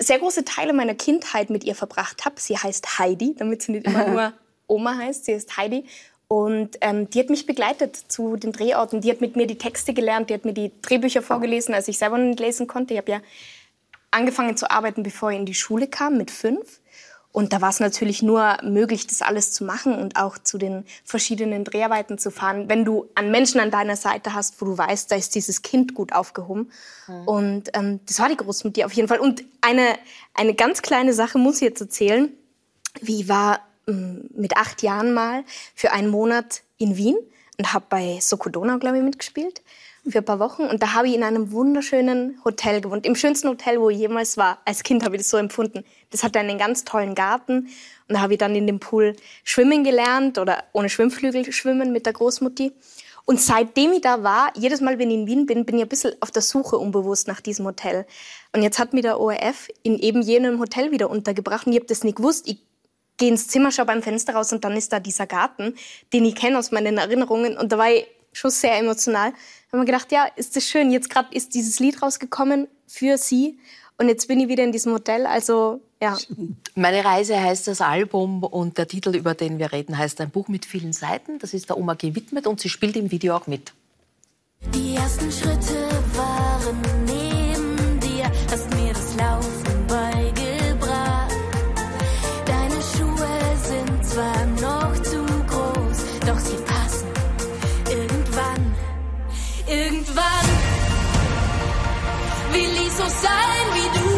[0.00, 2.36] sehr große Teile meiner Kindheit mit ihr verbracht habe.
[2.38, 4.32] Sie heißt Heidi, damit sie nicht immer nur
[4.66, 5.84] Oma heißt, sie ist Heidi.
[6.26, 9.00] Und ähm, die hat mich begleitet zu den Drehorten.
[9.00, 11.98] Die hat mit mir die Texte gelernt, die hat mir die Drehbücher vorgelesen, als ich
[11.98, 12.94] selber nicht lesen konnte.
[12.94, 13.20] Ich habe ja
[14.10, 16.80] angefangen zu arbeiten, bevor ich in die Schule kam, mit fünf.
[17.34, 20.84] Und da war es natürlich nur möglich, das alles zu machen und auch zu den
[21.02, 25.10] verschiedenen Dreharbeiten zu fahren, wenn du einen Menschen an deiner Seite hast, wo du weißt,
[25.10, 26.70] da ist dieses Kind gut aufgehoben.
[27.08, 27.26] Mhm.
[27.26, 29.18] Und ähm, das war die Großmutter auf jeden Fall.
[29.18, 29.98] Und eine,
[30.32, 32.32] eine ganz kleine Sache muss ich jetzt erzählen.
[33.00, 35.42] Wie war ähm, mit acht Jahren mal
[35.74, 37.16] für einen Monat in Wien
[37.58, 39.60] und habe bei Sokodona, glaube ich, mitgespielt
[40.06, 43.48] für ein paar Wochen und da habe ich in einem wunderschönen Hotel gewohnt, im schönsten
[43.48, 44.58] Hotel, wo ich jemals war.
[44.64, 45.84] Als Kind habe ich das so empfunden.
[46.10, 47.68] Das hatte einen ganz tollen Garten
[48.08, 52.06] und da habe ich dann in dem Pool schwimmen gelernt oder ohne Schwimmflügel schwimmen mit
[52.06, 52.72] der Großmutti.
[53.26, 55.88] Und seitdem ich da war, jedes Mal, wenn ich in Wien bin, bin ich ein
[55.88, 58.06] bisschen auf der Suche unbewusst nach diesem Hotel.
[58.52, 61.86] Und jetzt hat mir der ORF in eben jenem Hotel wieder untergebracht und ich habe
[61.86, 62.46] das nicht gewusst.
[62.46, 62.58] Ich
[63.16, 65.74] gehe ins Zimmer, schaue beim Fenster raus und dann ist da dieser Garten,
[66.12, 67.56] den ich kenne aus meinen Erinnerungen.
[67.56, 69.30] Und da war ich schon sehr emotional.
[69.30, 70.90] Da haben wir gedacht, ja, ist das schön.
[70.90, 72.68] Jetzt gerade ist dieses Lied rausgekommen.
[72.86, 73.58] für sie.
[73.98, 75.26] Und jetzt bin ich wieder in diesem Modell.
[75.26, 76.18] Also ja.
[76.74, 80.48] Meine Reise heißt das Album und der Titel, über den wir reden, heißt ein Buch
[80.48, 81.38] mit vielen Seiten.
[81.38, 83.72] Das ist der Oma gewidmet und sie spielt im Video auch mit.
[84.74, 87.03] Die ersten Schritte waren
[103.26, 104.08] sein wie du.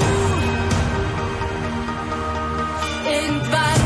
[3.16, 3.83] Irgendwann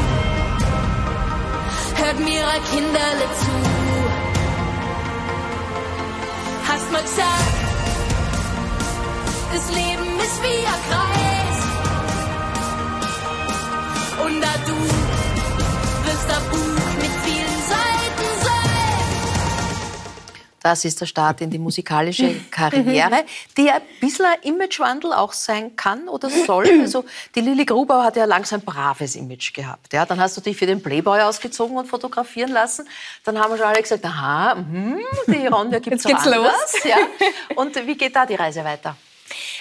[2.03, 3.51] hört mir ein Kinderle zu
[6.73, 7.57] hast mal gesagt,
[9.53, 11.59] das Leben ist wie ein Kreis.
[14.25, 14.77] Und da du
[16.07, 16.70] wirst ein Buch
[20.63, 23.25] Das ist der Start in die musikalische Karriere,
[23.57, 26.69] die ein bisschen ein Imagewandel auch sein kann oder soll.
[26.81, 29.93] Also die Lilly Gruber hat ja langsam ein braves Image gehabt.
[29.93, 32.89] Ja, dann hast du dich für den Playboy ausgezogen und fotografieren lassen.
[33.25, 36.85] Dann haben wir schon alle gesagt, aha, mh, die Ronja gibt's Jetzt geht's los.
[36.85, 36.97] Ja.
[37.57, 38.97] Und wie geht da die Reise weiter?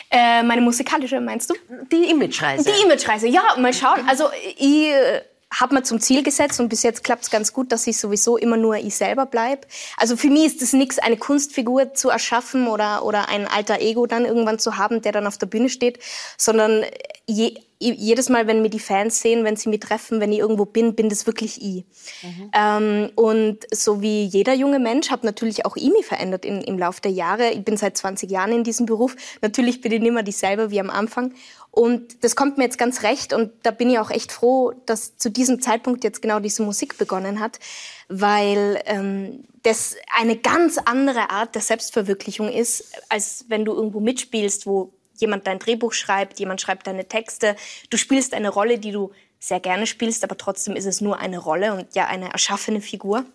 [0.10, 1.56] Äh, meine musikalische, meinst du?
[1.92, 2.64] Die Imagereise.
[2.64, 4.08] Die Imagereise, ja, mal schauen.
[4.08, 4.26] Also
[4.58, 7.88] ich äh, habe mir zum Ziel gesetzt und bis jetzt klappt es ganz gut, dass
[7.88, 9.66] ich sowieso immer nur ich selber bleib.
[9.98, 14.06] Also für mich ist es nichts, eine Kunstfigur zu erschaffen oder, oder ein alter Ego
[14.06, 16.00] dann irgendwann zu haben, der dann auf der Bühne steht,
[16.38, 16.86] sondern
[17.26, 20.66] je, jedes Mal, wenn mir die Fans sehen, wenn sie mich treffen, wenn ich irgendwo
[20.66, 21.86] bin, bin das wirklich ich.
[22.22, 22.52] Mhm.
[22.54, 26.78] Ähm, und so wie jeder junge Mensch habe natürlich auch ich mich verändert in, im
[26.78, 27.52] Laufe der Jahre.
[27.52, 29.16] Ich bin seit 20 Jahren in diesem Beruf.
[29.42, 31.34] Natürlich bin ich nicht mehr dieselbe wie am Anfang.
[31.72, 35.18] Und das kommt mir jetzt ganz recht und da bin ich auch echt froh, dass
[35.18, 37.60] zu diesem Zeitpunkt jetzt genau diese Musik begonnen hat,
[38.08, 44.66] weil ähm, das eine ganz andere Art der Selbstverwirklichung ist, als wenn du irgendwo mitspielst,
[44.66, 47.56] wo jemand dein Drehbuch schreibt, jemand schreibt deine Texte.
[47.90, 51.38] Du spielst eine Rolle, die du sehr gerne spielst, aber trotzdem ist es nur eine
[51.38, 53.26] Rolle und ja eine erschaffene Figur.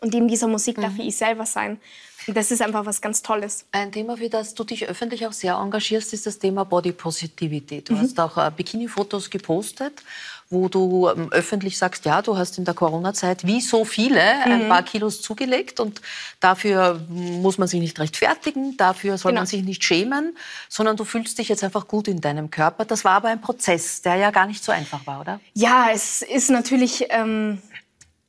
[0.00, 0.82] Und in dieser Musik mhm.
[0.82, 1.80] darf ich selber sein.
[2.26, 3.64] Und das ist einfach was ganz Tolles.
[3.72, 7.82] Ein Thema, für das du dich öffentlich auch sehr engagierst, ist das Thema Body Positivity.
[7.82, 8.00] Du mhm.
[8.00, 10.02] hast auch äh, Bikini-Fotos gepostet,
[10.50, 14.52] wo du ähm, öffentlich sagst, ja, du hast in der Corona-Zeit wie so viele mhm.
[14.52, 16.02] ein paar Kilos zugelegt und
[16.40, 19.40] dafür muss man sich nicht rechtfertigen, dafür soll genau.
[19.40, 20.36] man sich nicht schämen,
[20.68, 22.84] sondern du fühlst dich jetzt einfach gut in deinem Körper.
[22.84, 25.40] Das war aber ein Prozess, der ja gar nicht so einfach war, oder?
[25.54, 27.06] Ja, es ist natürlich...
[27.08, 27.62] Ähm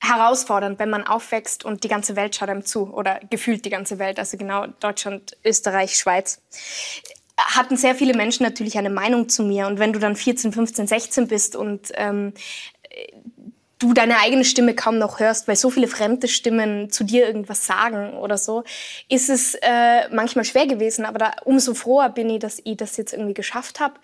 [0.01, 3.99] herausfordernd, wenn man aufwächst und die ganze Welt schaut einem zu oder gefühlt die ganze
[3.99, 6.41] Welt, also genau Deutschland, Österreich, Schweiz.
[7.37, 10.87] Hatten sehr viele Menschen natürlich eine Meinung zu mir und wenn du dann 14, 15,
[10.87, 12.33] 16 bist und ähm,
[13.81, 17.65] du deine eigene Stimme kaum noch hörst, weil so viele fremde Stimmen zu dir irgendwas
[17.65, 18.63] sagen oder so,
[19.09, 21.05] ist es äh, manchmal schwer gewesen.
[21.05, 23.95] Aber da, umso froher bin ich, dass ich das jetzt irgendwie geschafft habe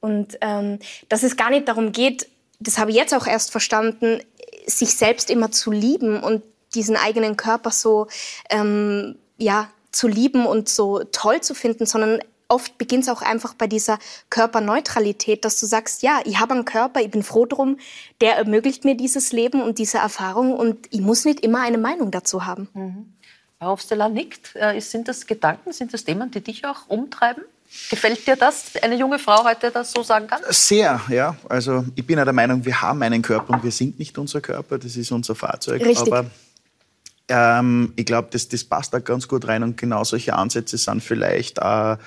[0.00, 2.28] und ähm, dass es gar nicht darum geht,
[2.60, 4.20] das habe ich jetzt auch erst verstanden,
[4.66, 6.42] sich selbst immer zu lieben und
[6.74, 8.08] diesen eigenen Körper so
[8.50, 13.54] ähm, ja zu lieben und so toll zu finden, sondern oft beginnt es auch einfach
[13.54, 13.98] bei dieser
[14.30, 17.78] Körperneutralität, dass du sagst, ja, ich habe einen Körper, ich bin froh drum,
[18.20, 22.10] der ermöglicht mir dieses Leben und diese Erfahrung und ich muss nicht immer eine Meinung
[22.10, 22.68] dazu haben.
[22.74, 23.12] Mhm.
[23.58, 24.54] Frau Hofsteller nickt.
[24.54, 27.42] Äh, sind das Gedanken, sind das Themen, die dich auch umtreiben?
[27.90, 30.40] Gefällt dir das, eine junge Frau heute das so sagen kann?
[30.50, 31.36] Sehr, ja.
[31.48, 34.40] Also ich bin ja der Meinung, wir haben einen Körper und wir sind nicht unser
[34.40, 35.84] Körper, das ist unser Fahrzeug.
[35.84, 36.12] Richtig.
[36.12, 36.26] Aber
[37.28, 41.02] ähm, ich glaube, das, das passt da ganz gut rein und genau solche Ansätze sind
[41.02, 41.98] vielleicht auch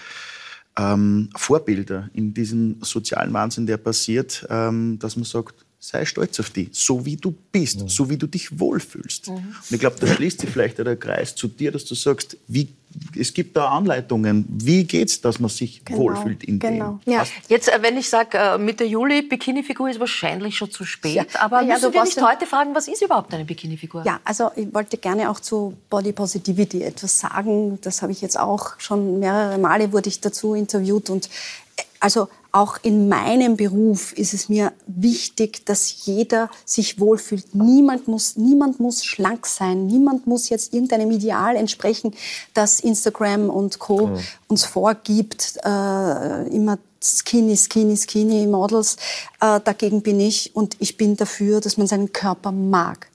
[0.77, 6.49] ähm, Vorbilder in diesem sozialen Wahnsinn, der passiert, ähm, dass man sagt, sei stolz auf
[6.49, 7.89] dich, so wie du bist, mhm.
[7.89, 9.29] so wie du dich wohlfühlst.
[9.29, 9.35] Mhm.
[9.35, 12.67] Und ich glaube, da schließt sich vielleicht der Kreis zu dir, dass du sagst, wie
[13.15, 14.45] es gibt da Anleitungen.
[14.49, 16.99] Wie geht's, dass man sich genau, wohlfühlt in genau.
[17.05, 17.13] dem?
[17.13, 17.25] Ja.
[17.47, 21.13] Jetzt, äh, wenn ich sage, äh, Mitte Juli, Bikini-Figur ist wahrscheinlich schon zu spät.
[21.13, 21.23] Ja.
[21.35, 24.03] Aber ja, müssen wir nicht heute fragen, was ist überhaupt eine Bikini-Figur?
[24.05, 27.79] Ja, also ich wollte gerne auch zu Body Positivity etwas sagen.
[27.81, 32.27] Das habe ich jetzt auch schon mehrere Male wurde ich dazu interviewt und äh, also
[32.51, 37.53] auch in meinem Beruf ist es mir wichtig, dass jeder sich wohlfühlt.
[37.53, 39.85] Niemand muss, niemand muss schlank sein.
[39.85, 42.15] Niemand muss jetzt irgendeinem Ideal entsprechen,
[42.53, 44.07] das Instagram und Co.
[44.07, 44.19] Mhm.
[44.47, 45.57] uns vorgibt.
[45.63, 48.97] Äh, immer skinny, skinny, skinny Models.
[49.39, 53.07] Äh, dagegen bin ich und ich bin dafür, dass man seinen Körper mag.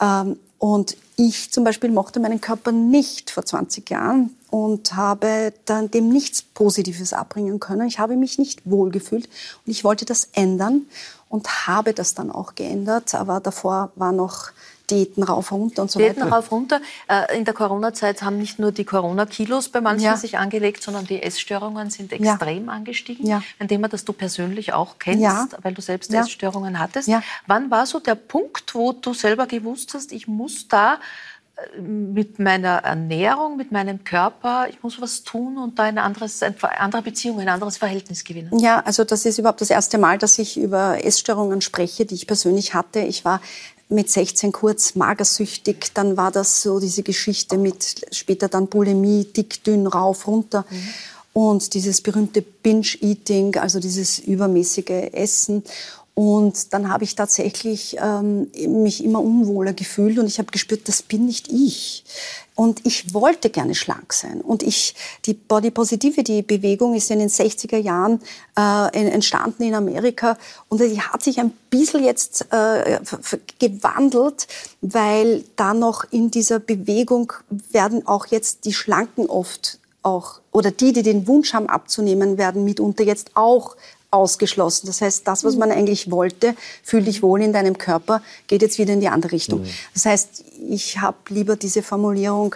[0.00, 5.90] Ähm, und ich zum Beispiel mochte meinen Körper nicht vor 20 Jahren und habe dann
[5.90, 7.88] dem nichts Positives abbringen können.
[7.88, 9.26] Ich habe mich nicht wohlgefühlt
[9.64, 10.82] und ich wollte das ändern
[11.30, 13.14] und habe das dann auch geändert.
[13.14, 14.50] Aber davor war noch
[14.90, 16.36] Diäten rauf, runter und so Diäten weiter.
[16.36, 16.80] rauf, runter.
[17.08, 20.16] Äh, in der Corona-Zeit haben nicht nur die Corona-Kilos bei manchen Ja.
[20.16, 23.26] sich angelegt, sondern die Essstörungen sind extrem angestiegen.
[23.26, 23.42] Ja.
[23.58, 25.48] Ein Thema, das du persönlich auch kennst, Ja.
[25.62, 26.20] weil du selbst Ja.
[26.20, 27.08] Essstörungen hattest.
[27.08, 27.22] Ja.
[27.46, 30.98] Wann war so der Punkt, wo du selber gewusst hast, ich muss da
[31.74, 36.42] äh, mit meiner Ernährung, mit meinem Körper, ich muss was tun und da ein anderes,
[36.42, 38.58] eine andere Beziehung, ein anderes Verhältnis gewinnen?
[38.58, 42.26] Ja, also das ist überhaupt das erste Mal, dass ich über Essstörungen spreche, die ich
[42.26, 43.00] persönlich hatte.
[43.00, 43.40] Ich war
[43.88, 49.62] mit 16 kurz magersüchtig, dann war das so diese Geschichte mit später dann Bulimie, dick,
[49.62, 50.64] dünn, rauf, runter.
[51.32, 55.62] Und dieses berühmte Binge-Eating, also dieses übermäßige Essen.
[56.18, 61.02] Und dann habe ich tatsächlich ähm, mich immer unwohler gefühlt und ich habe gespürt, das
[61.02, 62.04] bin nicht ich.
[62.54, 64.40] Und ich wollte gerne schlank sein.
[64.40, 64.94] Und ich,
[65.26, 68.22] die Body Positivity Bewegung ist in den 60er Jahren
[68.58, 70.38] äh, entstanden in Amerika
[70.70, 72.98] und die hat sich ein bisschen jetzt äh,
[73.58, 74.46] gewandelt,
[74.80, 77.34] weil da noch in dieser Bewegung
[77.70, 82.64] werden auch jetzt die Schlanken oft auch, oder die, die den Wunsch haben abzunehmen, werden
[82.64, 83.76] mitunter jetzt auch
[84.10, 84.86] ausgeschlossen.
[84.86, 88.78] Das heißt, das, was man eigentlich wollte, fühl dich wohl in deinem Körper, geht jetzt
[88.78, 89.60] wieder in die andere Richtung.
[89.94, 92.54] Das heißt, ich habe lieber diese Formulierung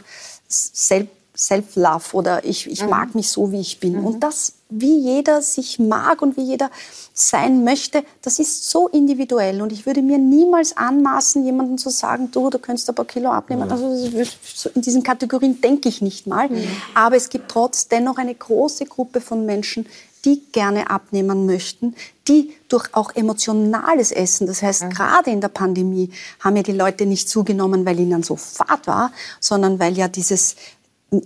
[0.49, 3.95] Self- Self-Love oder ich, ich mag mich so, wie ich bin.
[4.05, 6.71] Und das, wie jeder sich mag und wie jeder
[7.15, 9.63] sein möchte, das ist so individuell.
[9.63, 13.31] Und ich würde mir niemals anmaßen, jemandem zu sagen, du, du könntest ein paar Kilo
[13.31, 13.71] abnehmen.
[13.71, 13.97] Also
[14.43, 16.51] so in diesen Kategorien denke ich nicht mal.
[16.95, 19.87] Aber es gibt trotzdem noch eine große Gruppe von Menschen,
[20.25, 21.95] die gerne abnehmen möchten,
[22.29, 26.11] die durch auch emotionales Essen, das heißt gerade in der Pandemie
[26.41, 30.57] haben ja die Leute nicht zugenommen, weil ihnen so fad war, sondern weil ja dieses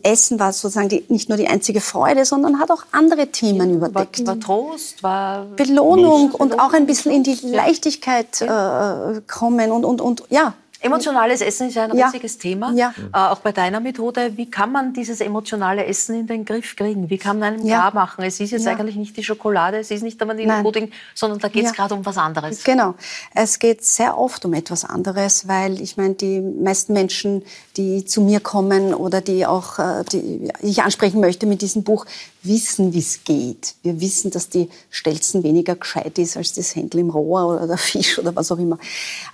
[0.02, 3.88] Essen war sozusagen die, nicht nur die einzige Freude, sondern hat auch andere Themen War,
[3.88, 4.26] überdeckt.
[4.26, 7.56] war Trost, war Belohnung Lust, und auch ein bisschen in die Ja.
[7.56, 10.54] Leichtigkeit äh, kommen und, und, und ja.
[10.84, 12.06] Emotionales Essen ist ein Ja.
[12.06, 12.92] riesiges Thema, Ja.
[13.12, 14.36] äh, auch bei deiner Methode.
[14.36, 17.08] Wie kann man dieses emotionale Essen in den Griff kriegen?
[17.08, 17.78] Wie kann man einem Ja.
[17.90, 21.38] klar machen, es ist jetzt eigentlich nicht die Schokolade, es ist nicht der Vanillepudding, sondern
[21.38, 22.64] da geht es gerade um was anderes.
[22.64, 22.94] Genau.
[23.34, 27.42] Es geht sehr oft um etwas anderes, weil ich meine, die meisten Menschen,
[27.78, 32.04] die zu mir kommen oder die auch äh, die ich ansprechen möchte mit diesem Buch,
[32.44, 33.74] wissen, wie es geht.
[33.82, 37.78] Wir wissen, dass die Stelzen weniger gescheit ist als das Händel im Rohr oder der
[37.78, 38.78] Fisch oder was auch immer.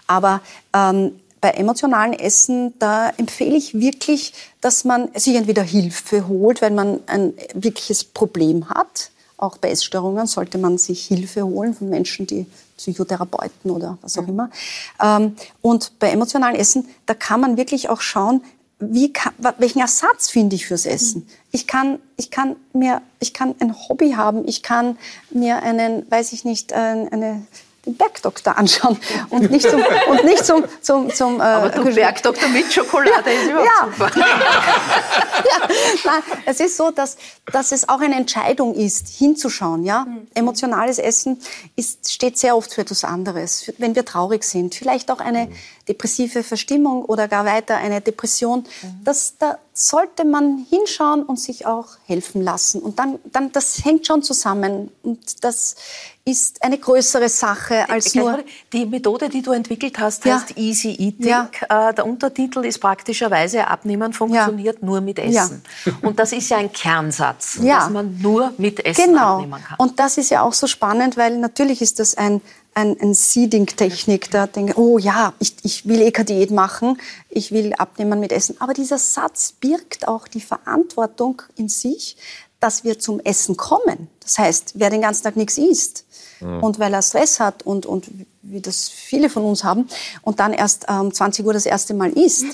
[0.07, 0.41] Aber
[0.75, 6.75] ähm, bei emotionalen Essen, da empfehle ich wirklich, dass man sich entweder Hilfe holt, wenn
[6.75, 9.11] man ein wirkliches Problem hat.
[9.39, 12.45] Auch bei Essstörungen sollte man sich Hilfe holen von Menschen, die
[12.77, 14.51] Psychotherapeuten oder was auch immer.
[15.03, 18.43] Ähm, und bei emotionalen Essen, da kann man wirklich auch schauen,
[18.81, 21.29] wie kann, welchen Ersatz finde ich fürs Essen?
[21.53, 24.99] Ich kann, ich kann mir, ich kann ein Hobby haben, ich kann
[25.31, 27.43] mir einen, weiß ich nicht, ein, eine
[27.87, 28.99] den Bergdoktor anschauen
[29.31, 33.49] und nicht zum und nicht zum zum zum äh, Aber du Bergdoktor mit Schokolade ist
[33.49, 33.87] überhaupt ja.
[33.87, 34.11] super.
[34.19, 35.69] ja,
[36.05, 37.17] nein, es ist so, dass,
[37.51, 39.85] dass es auch eine Entscheidung ist, hinzuschauen.
[39.85, 40.07] Ja?
[40.35, 41.41] Emotionales Essen
[41.77, 43.63] ist, steht sehr oft für etwas anderes.
[43.63, 45.49] Für, wenn wir traurig sind, vielleicht auch eine
[45.89, 48.65] depressive Verstimmung oder gar weiter eine Depression,
[49.03, 52.83] das, da sollte man hinschauen und sich auch helfen lassen.
[52.83, 54.91] Und dann, dann das hängt schon zusammen.
[55.03, 55.75] Und das
[56.27, 58.33] ist eine größere Sache als Gleich nur...
[58.33, 60.35] mal, Die Methode, die du entwickelt hast, Ja.
[60.35, 61.27] heißt Easy Eating.
[61.27, 61.49] Ja.
[61.71, 65.63] Äh, Der Untertitel ist praktischerweise Abnehmen funktioniert nur mit Essen.
[66.03, 67.79] Und das ist ja ein Kernsatz, Ja.
[67.81, 69.37] dass man nur mit Essen Genau.
[69.37, 69.77] abnehmen kann.
[69.79, 72.43] Und das ist ja auch so spannend, weil natürlich ist das ein,
[72.81, 74.31] ein, ein Seeding-Technik.
[74.31, 78.33] Da denke oh ja, ich, ich will eh keine Diät machen, ich will abnehmen mit
[78.33, 78.57] Essen.
[78.61, 82.17] Aber dieser Satz birgt auch die Verantwortung in sich,
[82.59, 84.09] dass wir zum Essen kommen.
[84.21, 86.05] Das heißt, wer den ganzen Tag nichts isst
[86.41, 88.11] und weil er Stress hat und, und
[88.43, 89.89] wie das viele von uns haben
[90.23, 92.47] und dann erst um 20 Uhr das erste Mal isst,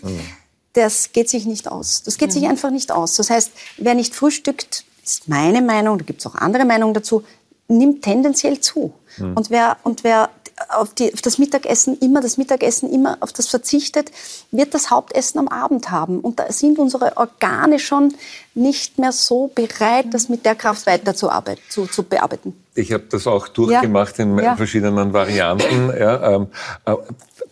[0.73, 2.03] das geht sich nicht aus.
[2.03, 3.17] Das geht sich einfach nicht aus.
[3.17, 7.25] Das heißt, wer nicht frühstückt, ist meine Meinung, da gibt es auch andere Meinungen dazu,
[7.69, 8.93] nimmt tendenziell zu.
[9.19, 10.31] Und wer, und wer
[10.71, 14.11] auf, die, auf das Mittagessen immer, das Mittagessen immer auf das verzichtet,
[14.51, 16.21] wird das Hauptessen am Abend haben.
[16.21, 18.15] Und da sind unsere Organe schon
[18.55, 22.55] nicht mehr so bereit, das mit der Kraft weiter zu, arbeiten, zu, zu bearbeiten.
[22.75, 24.57] Ich habe das auch durchgemacht in Ja.
[24.57, 25.93] verschiedenen Varianten.
[25.99, 26.47] Ja, ähm,
[26.87, 26.95] äh,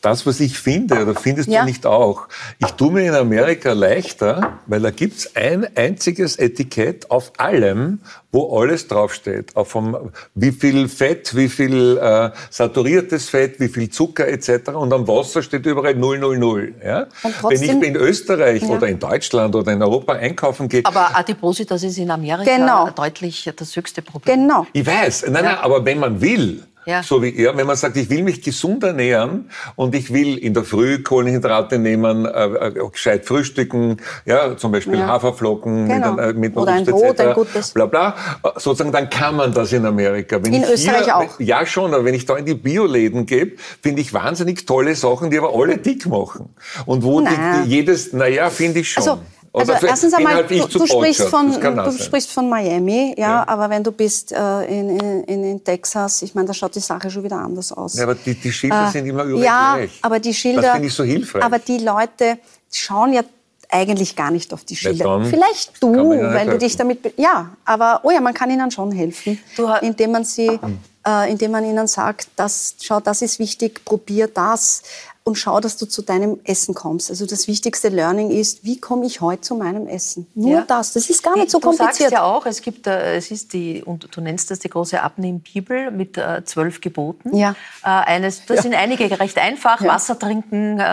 [0.04, 1.60] das, was ich finde, oder findest Ja.
[1.60, 2.28] du nicht auch?
[2.58, 8.00] Ich tue mir in Amerika leichter, weil da gibt's ein einziges Etikett auf allem,
[8.32, 9.56] wo alles draufsteht.
[9.56, 14.70] Auf vom, wie viel Fett, wie viel äh, saturiertes Fett, wie viel Zucker etc.
[14.74, 16.74] Und am Wasser steht überall 000.
[16.84, 17.02] Ja?
[17.02, 18.68] Und Wenn ich trotzdem- in Österreich Ja.
[18.68, 22.90] oder in Deutschland oder in Europa einkaufen gehe, Aber Adipositas ist in Amerika Genau.
[22.90, 24.42] deutlich das höchste Problem.
[24.48, 24.66] Genau.
[24.72, 27.02] ich weiß, nein, nein, aber wenn man will, Ja.
[27.02, 30.52] So wie er, wenn man sagt, ich will mich gesund ernähren und ich will in
[30.54, 35.06] der Früh Kohlenhydrate nehmen, äh, äh, gescheit frühstücken, ja, zum Beispiel Ja.
[35.06, 36.12] Haferflocken Genau.
[36.12, 37.70] mit, ein- mit Oder ein Obst Brot, etc., ein gutes.
[37.72, 40.36] bla bla, Äh, sozusagen, dann kann man das in Amerika.
[40.42, 41.40] Wenn In ich Österreich hier, auch.
[41.40, 45.30] Ja, schon, aber wenn ich da in die Bioläden gehe, finde ich wahnsinnig tolle Sachen,
[45.30, 46.54] die aber alle dick machen.
[46.86, 47.28] Und wo die,
[47.64, 49.02] die jedes, naja, finde ich schon.
[49.02, 49.18] Also,
[49.54, 53.48] also erstens einmal, du, zu du, sprichst von, du sprichst von Miami, ja, Ja.
[53.48, 57.10] aber wenn du bist äh, in, in, in, Texas, ich meine, da schaut die Sache
[57.10, 57.94] schon wieder anders aus.
[57.94, 59.98] Ja, aber die, die Schilder Äh, sind immer überall ja, gleich.
[60.02, 60.62] aber die Schilder.
[60.62, 61.42] Das finde ich so hilfreich.
[61.44, 62.38] Aber die Leute
[62.70, 63.22] schauen ja
[63.70, 65.04] eigentlich gar nicht auf die Schilder.
[65.04, 67.14] dann Vielleicht du, weil du dich damit.
[67.16, 69.38] Ja, aber oh ja, man kann ihnen schon helfen,
[69.82, 70.58] indem man sie,
[71.06, 74.82] äh, indem man ihnen sagt, das, schau, das ist wichtig, probier das
[75.26, 77.08] und schau, dass du zu deinem Essen kommst.
[77.08, 80.26] Also das wichtigste Learning ist, wie komme ich heute zu meinem Essen?
[80.34, 80.64] Nur Ja.
[80.66, 80.92] das.
[80.92, 82.12] Das ist gar nicht so du sagst kompliziert.
[82.12, 85.90] ja auch, es gibt, äh, es ist die, und du nennst das die große Abnehmbibel
[85.90, 87.34] mit äh, zwölf Geboten.
[87.34, 87.52] Ja.
[87.82, 89.94] Äh, eines, das sind einige recht einfach, Ja.
[89.94, 90.84] Wasser trinken, äh,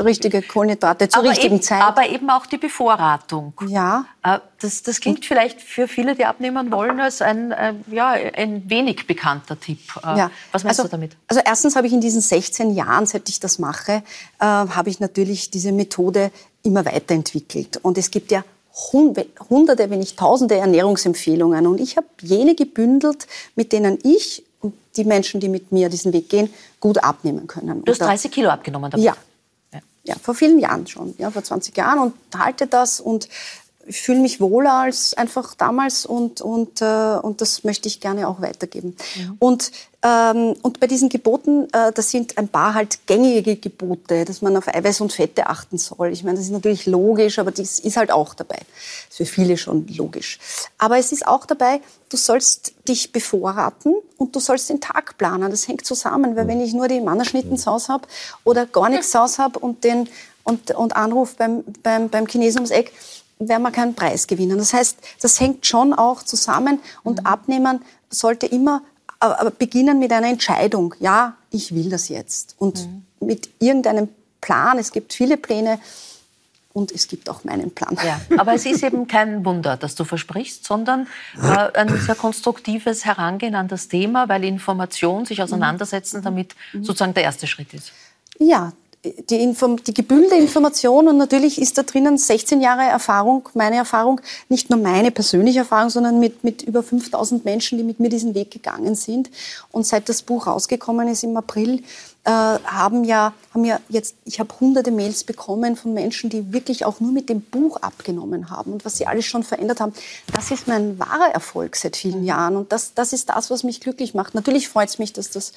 [0.00, 1.82] Richtige Kohlenhydrate zur richtigen eben, Zeit.
[1.82, 3.52] Aber eben auch die Bevorratung.
[3.66, 4.04] Ja.
[4.60, 9.06] Das, das klingt vielleicht für viele, die abnehmen wollen, als ein, äh, ja, ein wenig
[9.06, 9.80] bekannter Tipp.
[10.02, 10.30] Äh, Ja.
[10.52, 11.16] Was meinst also, du damit?
[11.28, 14.02] Also erstens habe ich in diesen 16 Jahren, seit ich das mache,
[14.38, 16.30] äh, habe ich natürlich diese Methode
[16.62, 17.78] immer weiterentwickelt.
[17.82, 18.44] Und es gibt ja
[18.92, 19.14] hun-
[19.50, 21.66] hunderte, wenn nicht tausende Ernährungsempfehlungen.
[21.66, 23.26] Und ich habe jene gebündelt,
[23.56, 26.48] mit denen ich und die Menschen, die mit mir diesen Weg gehen,
[26.80, 27.84] gut abnehmen können.
[27.84, 29.04] Du hast Und da- 30 Kilo abgenommen damit.
[29.04, 29.14] ja.
[30.08, 33.28] Ja, vor vielen Jahren schon, ja, vor 20 Jahren und halte das und
[33.86, 38.28] ich fühle mich wohler als einfach damals und, und, äh, und das möchte ich gerne
[38.28, 38.96] auch weitergeben.
[39.38, 39.70] Und,
[40.02, 44.56] ähm, und bei diesen Geboten, äh, das sind ein paar halt gängige Gebote, dass man
[44.56, 46.08] auf Eiweiß und Fette achten soll.
[46.08, 48.58] Ich meine, das ist natürlich logisch, aber das ist halt auch dabei.
[49.08, 50.38] Das ist für viele schon logisch.
[50.78, 55.50] Aber es ist auch dabei, du sollst dich bevorraten und du sollst den Tag planen.
[55.50, 58.08] Das hängt zusammen, weil wenn ich nur die Mannerschnitten zu Hause habe
[58.44, 60.08] oder gar nichts Hause habe und, den,
[60.42, 62.92] und, und Anruf beim, beim, beim Chinesen ums Eck,
[63.38, 64.58] werden wir keinen Preis gewinnen.
[64.58, 68.82] Das heißt, das hängt schon auch zusammen und Abnehmen sollte immer
[69.22, 70.94] äh, äh, beginnen mit einer Entscheidung.
[71.00, 72.54] Ja, ich will das jetzt.
[72.58, 72.88] Und
[73.20, 74.08] mit irgendeinem
[74.40, 74.78] Plan.
[74.78, 75.78] Es gibt viele Pläne
[76.72, 77.96] und es gibt auch meinen Plan.
[78.04, 81.06] Ja, aber es ist eben kein Wunder, das du versprichst, sondern
[81.42, 87.22] äh, ein sehr konstruktives Herangehen an das Thema, weil Information, sich auseinandersetzen damit sozusagen der
[87.22, 87.92] erste Schritt ist.
[88.38, 88.72] Ja,
[89.30, 94.20] die, Inform die gebündelte Information und natürlich ist da drinnen 16 Jahre Erfahrung, meine Erfahrung,
[94.48, 98.34] nicht nur meine persönliche Erfahrung, sondern mit, mit über 5000 Menschen, die mit mir diesen
[98.34, 99.30] Weg gegangen sind.
[99.72, 101.82] Und seit das Buch rausgekommen ist im April,
[102.26, 106.84] äh, haben ja, haben ja jetzt, ich habe hunderte Mails bekommen von Menschen, die wirklich
[106.84, 109.92] auch nur mit dem Buch abgenommen haben und was sie alles schon verändert haben.
[110.34, 113.80] Das ist mein wahrer Erfolg seit vielen Jahren und das, das ist das, was mich
[113.80, 114.34] glücklich macht.
[114.34, 115.52] Natürlich freut es mich, dass das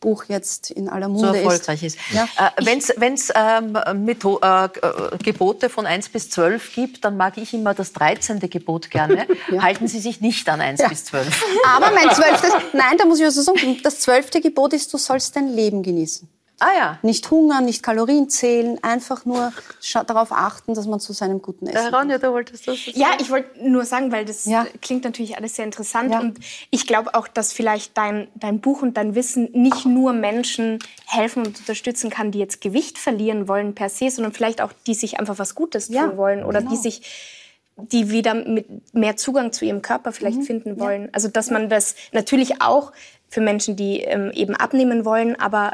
[0.00, 1.98] Buch jetzt in aller so Munde erfolgreich ist.
[2.12, 2.28] Ja.
[2.36, 2.64] Äh,
[2.96, 7.92] Wenn es ähm, äh, Gebote von 1 bis 12 gibt, dann mag ich immer das
[7.94, 8.38] 13.
[8.50, 9.26] Gebot gerne.
[9.58, 10.88] Halten Sie sich nicht an 1 Ja.
[10.88, 11.42] bis 12.
[11.74, 15.36] Aber mein zwölftes, nein, da muss ich also sagen, das zwölfte Gebot ist, du sollst
[15.36, 16.28] dein Leben genießen.
[16.60, 16.98] Ah ja.
[17.02, 19.52] Nicht hungern, nicht Kalorien zählen, einfach nur
[20.06, 23.28] darauf achten, dass man zu seinem guten Essen Äh, Ronja, du wolltest das Ja, ich
[23.30, 24.66] wollte nur sagen, weil das Ja.
[24.80, 26.20] klingt natürlich alles sehr interessant Ja.
[26.20, 26.38] und
[26.70, 31.44] ich glaube auch, dass vielleicht dein, dein Buch und dein Wissen nicht nur Menschen helfen
[31.44, 35.18] und unterstützen kann, die jetzt Gewicht verlieren wollen per se, sondern vielleicht auch die sich
[35.18, 36.80] einfach was Gutes tun Ja, wollen oder die genau.
[36.80, 40.42] sich die wieder mit mehr Zugang zu ihrem Körper vielleicht Mhm.
[40.44, 41.08] finden wollen.
[41.12, 42.92] Also dass man das natürlich auch
[43.28, 45.72] für Menschen, die ähm, eben abnehmen wollen, aber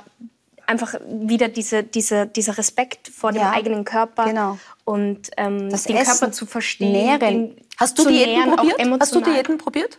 [0.70, 4.58] einfach wieder diese, diese, dieser Respekt vor dem Ja, eigenen Körper genau.
[4.84, 6.92] und ähm, Das den Essen Körper zu verstehen.
[6.92, 7.56] nähren.
[7.76, 9.00] Hast du Diäten nähren, probiert?
[9.00, 9.20] Hast du.
[9.20, 9.98] Diäten probiert?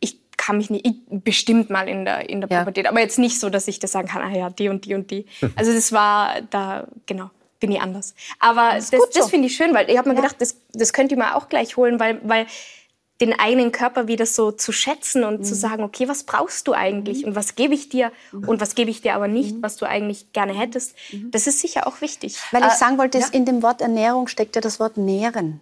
[0.00, 2.60] Ich kann mich nicht, ich, bestimmt mal in der, in der Ja.
[2.60, 4.94] Pubertät, aber jetzt nicht so, dass ich das sagen kann, ah ja, die und die
[4.94, 5.26] und die.
[5.56, 7.30] Also das war da, genau,
[7.60, 8.14] bin ich anders.
[8.38, 9.28] Aber das, das so.
[9.28, 11.76] finde ich schön, weil ich habe mir gedacht, das, das könnt ihr mal auch gleich
[11.76, 12.46] holen, weil, weil
[13.20, 15.44] den eigenen Körper wieder so zu schätzen und Mhm.
[15.44, 18.48] zu sagen, okay, was brauchst du eigentlich und was gebe ich dir Mhm.
[18.48, 20.94] und was gebe ich dir aber nicht, was du eigentlich gerne hättest,
[21.32, 22.36] das ist sicher auch wichtig.
[22.52, 23.26] Weil ich Äh, sagen wollte, ja.
[23.32, 25.60] in dem Wort Ernährung steckt ja das Wort nähren.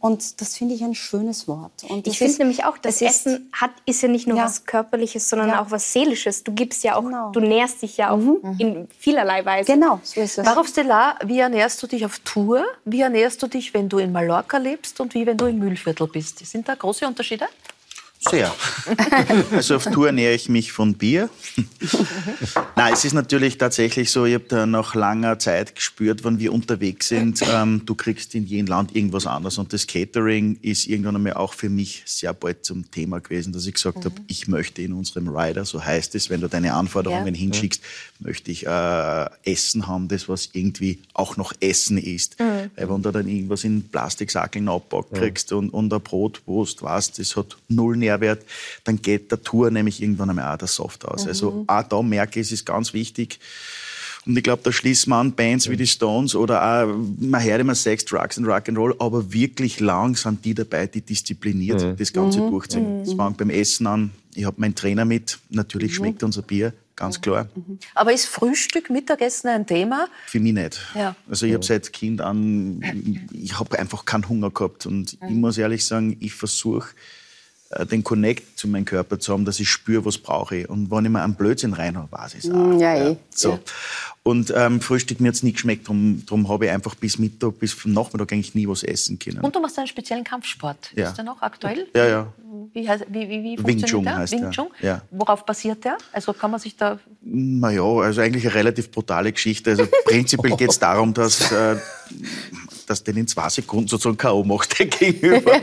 [0.00, 1.72] Und das finde ich ein schönes Wort.
[1.88, 4.44] Und Ich finde nämlich auch, das Essen hat, ist ja nicht nur Ja.
[4.44, 5.62] was Körperliches, sondern Ja.
[5.62, 6.42] auch was Seelisches.
[6.44, 7.30] Du gibst ja auch, Genau.
[7.32, 8.18] du nährst dich ja auch
[8.58, 9.70] in vielerlei Weise.
[9.72, 10.46] Genau, so ist es.
[10.46, 12.64] Varov Stellar, wie ernährst du dich auf Tour?
[12.84, 16.06] Wie ernährst du dich, wenn du in Mallorca lebst und wie wenn du im Mühlviertel
[16.06, 16.38] bist?
[16.46, 17.46] Sind da große Unterschiede?
[18.30, 18.54] Sehr.
[19.52, 21.30] Also auf Tour ernähre ich mich von Bier.
[22.76, 26.52] Nein, es ist natürlich tatsächlich so, ich habe da nach langer Zeit gespürt, wenn wir
[26.52, 29.58] unterwegs sind, ähm, du kriegst in jedem Land irgendwas anderes.
[29.58, 33.66] Und das Catering ist irgendwann einmal auch für mich sehr bald zum Thema gewesen, dass
[33.66, 34.04] ich gesagt mhm.
[34.04, 37.40] habe, ich möchte in unserem Rider, so heißt es, wenn du deine Anforderungen ja.
[37.40, 37.82] hinschickst,
[38.18, 42.38] möchte ich äh, Essen haben, das was irgendwie auch noch Essen ist.
[42.40, 42.53] Mhm.
[42.76, 46.82] Weil wenn du dann irgendwas in Plastiksackeln abpackt kriegst und, und ein Brot, wo du
[46.82, 48.42] weißt, das hat null Nährwert,
[48.84, 51.26] dann geht der Tour nämlich irgendwann einmal auch der Soft aus.
[51.26, 51.64] Also mhm.
[51.66, 53.38] Also auch da merke ich, es ist ganz wichtig.
[54.26, 57.74] Und ich glaube, da schließt man Bands wie die Stones oder auch, man hört immer
[57.74, 61.96] Sex, Drugs und Rock'n'Roll, aber wirklich lang sind die dabei, die diszipliniert mhm.
[61.96, 62.50] das Ganze mhm.
[62.50, 63.02] durchziehen.
[63.02, 63.18] Es mhm.
[63.18, 64.10] fängt beim Essen an.
[64.34, 65.38] Ich habe meinen Trainer mit.
[65.50, 65.96] Natürlich mhm.
[65.96, 67.48] schmeckt unser Bier ganz klar.
[67.54, 67.78] Mhm.
[67.94, 70.08] Aber ist Frühstück, Mittagessen ein Thema?
[70.26, 70.80] Für mich nicht.
[70.94, 71.16] Ja.
[71.28, 75.58] Also ich habe seit Kind an, ich habe einfach keinen Hunger gehabt und ich muss
[75.58, 76.88] ehrlich sagen, ich versuche
[77.90, 80.68] den Connect zu meinem Körper zu haben, dass ich spüre, was brauche ich.
[80.68, 82.78] Und wenn ich mir einen Blödsinn reinhaue, weiß ich es auch.
[82.78, 83.10] Ja, ja.
[83.10, 83.16] Eh.
[83.30, 83.50] So.
[83.50, 83.58] Ja.
[84.22, 87.76] Und ähm, Frühstück mir jetzt nicht geschmeckt, darum, darum habe ich einfach bis Mittag, bis
[87.84, 89.40] Nachmittag eigentlich nie was essen können.
[89.40, 90.92] Und du machst einen speziellen Kampfsport.
[90.94, 91.08] Ja.
[91.08, 91.86] Ist der noch aktuell?
[91.94, 92.32] Ja, ja.
[92.72, 94.16] Wie, heißt, wie, wie, wie Wing Chun der?
[94.16, 94.68] heißt Wing Chun?
[94.80, 95.02] Ja.
[95.10, 95.98] Worauf basiert der?
[96.12, 96.98] Also kann man sich da...
[97.20, 99.70] Naja, also eigentlich eine relativ brutale Geschichte.
[99.70, 101.52] Also prinzipiell geht es darum, dass...
[101.52, 101.76] Äh,
[102.86, 104.44] dass den in zwei Sekunden sozusagen K.O.
[104.44, 105.52] macht, der Gegenüber.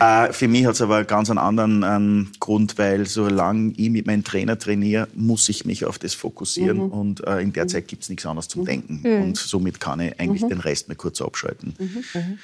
[0.00, 0.26] Ja.
[0.26, 4.06] Äh, für mich hat es aber ganz einen anderen ähm, Grund, weil solange ich mit
[4.06, 6.92] meinem Trainer trainiere, muss ich mich auf das fokussieren mhm.
[6.92, 8.66] und äh, in der Zeit gibt es nichts anderes zum mhm.
[8.66, 9.00] Denken.
[9.02, 9.22] Mhm.
[9.22, 10.48] Und somit kann ich eigentlich mhm.
[10.48, 11.74] den Rest mal kurz abschalten.
[11.78, 12.04] Mhm.
[12.12, 12.38] Mhm.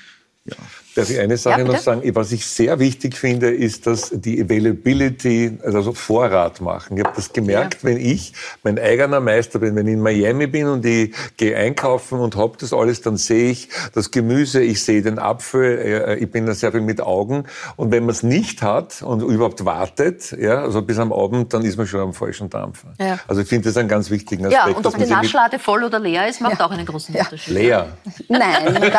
[0.45, 0.57] Ja.
[0.97, 2.03] Darf ich eine Sache ja, noch sagen?
[2.15, 6.97] Was ich sehr wichtig finde, ist, dass die Availability, also Vorrat machen.
[6.97, 7.89] Ich habe das gemerkt, ja.
[7.89, 8.33] wenn ich
[8.65, 12.59] mein eigener Meister bin, wenn ich in Miami bin und ich gehe einkaufen und hab
[12.59, 16.55] das alles, dann sehe ich das Gemüse, ich sehe den Apfel, äh, ich bin da
[16.55, 17.45] sehr viel mit Augen.
[17.77, 21.65] Und wenn man es nicht hat und überhaupt wartet, ja, also bis am Abend, dann
[21.65, 22.89] ist man schon am falschen Dampfer.
[22.99, 23.19] Ja.
[23.29, 24.67] Also ich finde das einen ganz wichtigen Aspekt.
[24.67, 27.55] Ja, und ob die Naschlade voll oder leer ist, macht auch einen großen Unterschied.
[27.55, 27.89] Leer?
[28.29, 28.81] Nein,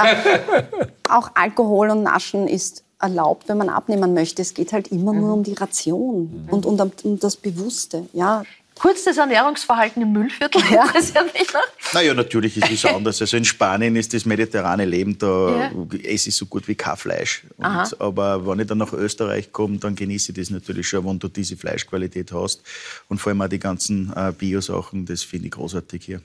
[1.10, 4.41] auch Alkohol und Naschen ist erlaubt, wenn man abnehmen möchte.
[4.41, 5.19] Es geht halt immer mhm.
[5.19, 6.49] nur um die Ration mhm.
[6.53, 8.07] und um, um, das Bewusste.
[8.13, 8.43] Ja.
[8.79, 10.86] Kurz das Ernährungsverhalten im Müllviertel ja.
[10.86, 11.93] interessiert mich noch.
[11.93, 13.21] Naja, natürlich ist es anders.
[13.21, 15.71] Also in Spanien ist das mediterrane Leben, da ja.
[16.03, 17.43] esse ich so gut wie kein Fleisch.
[17.57, 21.19] Und, aber wenn ich dann nach Österreich komme, dann genieße ich das natürlich schon, wenn
[21.19, 22.63] du diese Fleischqualität hast.
[23.07, 26.21] Und vor allem auch die ganzen äh, Bio-Sachen, das finde ich großartig hier.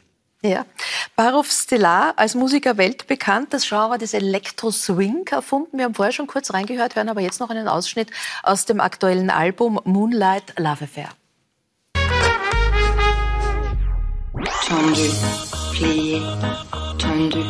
[0.47, 0.65] Ja.
[1.17, 5.77] Barov Stellar, als Musiker weltbekannt, das Genre des Elektro-Swing erfunden.
[5.77, 8.11] Wir haben vorher schon kurz reingehört, hören aber jetzt noch einen Ausschnitt
[8.45, 11.09] aus dem aktuellen Album Moonlight Love Affair.
[14.69, 15.11] Tendu,
[15.73, 16.23] plié,
[16.99, 17.43] tendu,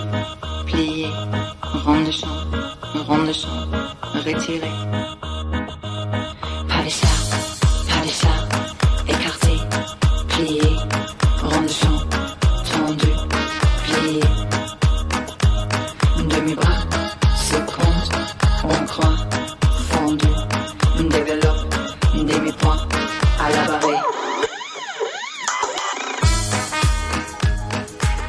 [0.67, 1.11] plié,
[1.85, 2.31] rond de champ,
[3.07, 3.69] rond de champ,
[4.25, 4.71] retiré.
[6.69, 7.09] Pas ça,
[7.89, 8.29] pas ça,
[9.09, 9.59] écarté,
[10.29, 11.06] plié,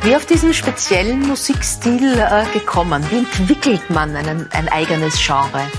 [0.07, 3.03] Wie auf diesen speziellen Musikstil äh, gekommen?
[3.09, 5.69] Wie entwickelt man einen, ein eigenes Genre?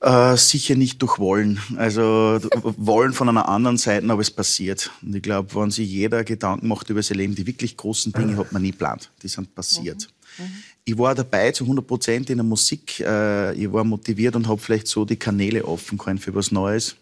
[0.00, 1.60] Äh, sicher nicht durch Wollen.
[1.76, 2.38] Also
[2.76, 4.92] Wollen von einer anderen Seite, aber es passiert.
[5.02, 8.36] Und ich glaube, wenn sich jeder Gedanken macht über sein Leben, die wirklich großen Dinge
[8.36, 9.10] hat man nie geplant.
[9.24, 10.08] Die sind passiert.
[10.38, 10.44] Mhm.
[10.44, 10.50] Mhm.
[10.84, 13.00] Ich war dabei zu 100 Prozent in der Musik.
[13.00, 16.94] Äh, ich war motiviert und habe vielleicht so die Kanäle offen können für was Neues.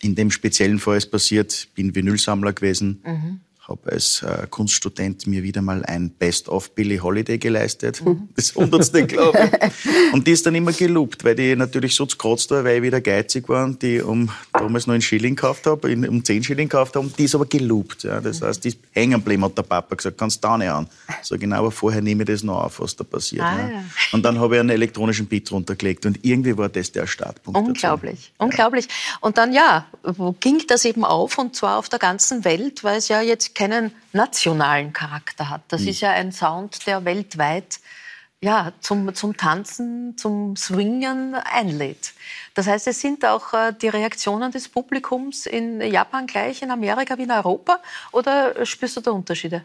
[0.00, 3.02] In dem speziellen Fall ist passiert, bin Vinylsammler gewesen.
[3.04, 8.04] Mhm habe als äh, Kunststudent mir wieder mal ein Best-of Billie Holiday geleistet.
[8.04, 8.28] Mhm.
[8.36, 10.12] Das hundertste, glaube ich.
[10.12, 12.16] Und die ist dann immer gelobt, weil die natürlich so zu
[12.50, 15.92] war, weil ich wieder geizig war und die um damals noch einen Schilling gekauft habe,
[15.92, 17.08] um 10 Schilling gekauft habe.
[17.18, 18.02] Die ist aber gelobt.
[18.04, 18.20] Ja.
[18.20, 20.86] Das heißt, die ist hängen geblieben, hat der Papa gesagt, kannst da nicht an.
[21.22, 23.42] So genau, aber vorher nehme ich das noch auf, was da passiert.
[23.42, 23.84] Ah, ja.
[24.12, 27.58] Und dann habe ich einen elektronischen Beat runtergelegt und irgendwie war das der Startpunkt.
[27.58, 28.44] Unglaublich, dazu.
[28.44, 28.88] unglaublich.
[29.20, 32.98] Und dann ja, wo ging das eben auf und zwar auf der ganzen Welt, weil
[32.98, 35.62] es ja jetzt keinen nationalen Charakter hat.
[35.68, 35.88] Das mhm.
[35.88, 37.80] ist ja ein Sound, der weltweit
[38.46, 42.14] ja, zum, zum Tanzen, zum Swingen einlädt.
[42.54, 47.18] Das heißt, es sind auch äh, die Reaktionen des Publikums in Japan gleich, in Amerika
[47.18, 47.80] wie in Europa?
[48.12, 49.64] Oder spürst du da Unterschiede?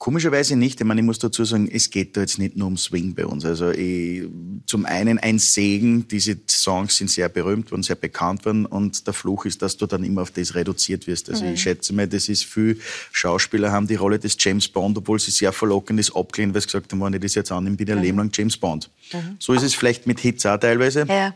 [0.00, 0.80] Komischerweise nicht.
[0.80, 3.26] Ich meine, ich muss dazu sagen, es geht da jetzt nicht nur um Swing bei
[3.26, 3.44] uns.
[3.44, 4.22] Also ich,
[4.64, 9.12] zum einen ein Segen, diese Songs sind sehr berühmt und sehr bekannt worden und der
[9.12, 11.28] Fluch ist, dass du dann immer auf das reduziert wirst.
[11.28, 11.52] Also mhm.
[11.52, 12.80] ich schätze mal, das ist viel
[13.12, 16.68] Schauspieler haben die Rolle des James Bond, obwohl sie sehr verlockend ist, abgelehnt, weil sie
[16.68, 18.04] gesagt haben, wenn ich das jetzt annehme, bin ich ein mhm.
[18.04, 18.88] Leben lang James Bond.
[19.12, 19.36] Mhm.
[19.38, 21.04] So ist es vielleicht mit Hits auch teilweise.
[21.06, 21.34] Ja.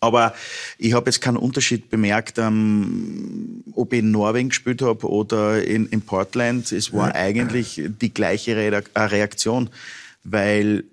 [0.00, 0.34] Aber
[0.78, 5.86] ich habe jetzt keinen Unterschied bemerkt, ähm, ob ich in Norwegen gespielt habe oder in,
[5.86, 6.70] in Portland.
[6.70, 8.56] Es war eigentlich die gleiche
[8.96, 9.70] Reaktion,
[10.22, 10.84] weil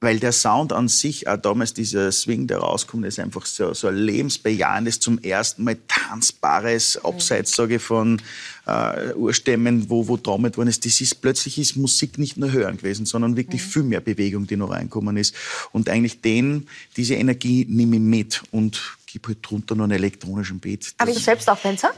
[0.00, 3.88] weil der Sound an sich, auch damals dieser Swing, der rauskommt, ist einfach so, so
[3.88, 8.22] ein lebensbejahendes, zum ersten Mal tanzbares, abseits, sage ich, von
[8.66, 10.86] äh, Urstämmen, wo, wo damit worden ist.
[10.86, 13.70] Das ist, plötzlich ist Musik nicht nur hören gewesen, sondern wirklich mhm.
[13.70, 15.34] viel mehr Bewegung, die noch reinkommen ist.
[15.72, 20.60] Und eigentlich den, diese Energie nehme ich mit und gebe halt drunter noch einen elektronischen
[20.60, 20.94] Beat.
[20.98, 21.90] Aber du selbst auch Tänzer?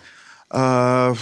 [0.53, 1.13] Äh,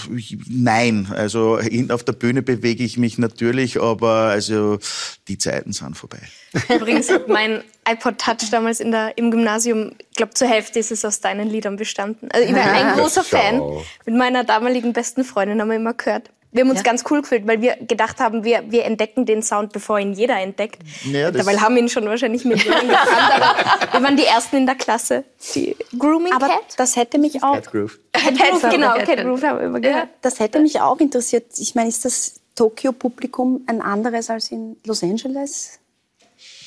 [0.49, 1.59] nein, also
[1.91, 4.79] auf der Bühne bewege ich mich natürlich, aber also
[5.29, 6.21] die Zeiten sind vorbei.
[6.75, 10.91] Übrigens hat mein iPod Touch damals in der, im Gymnasium, ich glaube zur Hälfte ist
[10.91, 12.31] es aus deinen Liedern bestanden.
[12.33, 13.61] Also ich war ein großer Fan.
[14.07, 16.31] Mit meiner damaligen besten Freundin haben wir immer gehört.
[16.51, 16.85] Wir haben uns ja.
[16.85, 20.41] ganz cool gefühlt, weil wir gedacht haben, wir, wir entdecken den Sound, bevor ihn jeder
[20.41, 20.79] entdeckt.
[21.05, 24.75] Ja, Dabei haben ihn schon wahrscheinlich Millionen gekannt, aber wir waren die Ersten in der
[24.75, 25.25] Klasse.
[25.55, 26.75] Die Grooming aber Cat?
[26.79, 27.55] das hätte mich auch...
[27.55, 27.99] Cat Groove.
[28.13, 28.95] Cat Groove, genau.
[28.95, 30.09] Cat Groove haben wir immer gehört.
[30.23, 31.47] Das hätte mich auch interessiert.
[31.59, 35.79] Ich meine, ist das Tokio-Publikum ein anderes als in Los Angeles?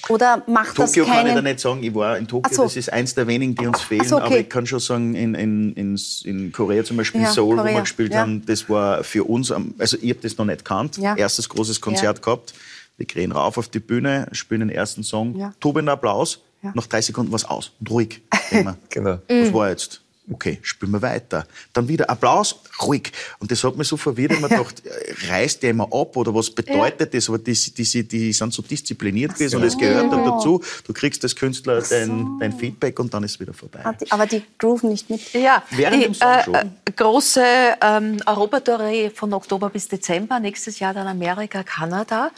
[0.10, 1.18] Oder macht Tokio das keinen...
[1.18, 1.84] kann ich da nicht sagen.
[1.84, 2.64] Ich war in Tokio, so.
[2.64, 4.08] das ist eins der wenigen, die uns fehlen.
[4.08, 4.26] So, okay.
[4.26, 7.72] Aber ich kann schon sagen, in, in, in, in Korea zum Beispiel, ja, Seoul, Korea.
[7.72, 8.22] wo wir gespielt ja.
[8.22, 10.98] haben, das war für uns, also ich habe das noch nicht kannt.
[10.98, 11.16] Ja.
[11.16, 12.54] Erstes großes Konzert gehabt.
[12.98, 15.54] Wir gehen rauf auf die Bühne, spielen den ersten Song, ja.
[15.60, 16.40] tobender Applaus.
[16.62, 18.22] Nach drei Sekunden war es aus und ruhig.
[18.90, 19.18] genau.
[19.28, 20.02] Was war jetzt?
[20.32, 21.46] Okay, spielen wir weiter.
[21.74, 23.12] Dann wieder Applaus, ruhig.
[23.40, 24.82] Und das hat mich so verwirrt, ich mir gedacht,
[25.30, 27.06] reißt der immer ab oder was bedeutet ja.
[27.06, 27.30] das?
[27.30, 29.58] Aber die, die, die sind so diszipliniert gewesen so.
[29.58, 30.64] und es gehört dann dazu.
[30.86, 32.38] Du kriegst als Künstler dein, so.
[32.40, 33.84] dein, Feedback und dann ist es wieder vorbei.
[34.10, 35.34] Aber die grooven nicht mit?
[35.34, 36.62] Ja, Während die, äh.
[36.62, 36.66] Äh,
[36.96, 37.44] große
[37.82, 42.32] ähm, Europatournee von Oktober bis Dezember, nächstes Jahr dann Amerika, Kanada.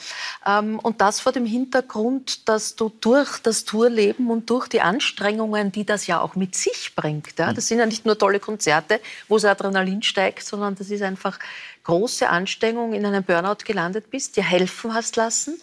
[0.45, 5.71] Ähm, und das vor dem Hintergrund, dass du durch das Tourleben und durch die Anstrengungen,
[5.71, 8.99] die das ja auch mit sich bringt, ja, das sind ja nicht nur tolle Konzerte,
[9.27, 11.39] wo das Adrenalin steigt, sondern das ist einfach
[11.83, 15.59] große Anstrengung, in einem Burnout gelandet bist, dir helfen hast lassen.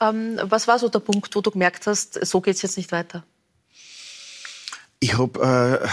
[0.00, 2.92] Ähm, was war so der Punkt, wo du gemerkt hast, so geht es jetzt nicht
[2.92, 3.24] weiter?
[5.02, 5.88] Ich habe, äh,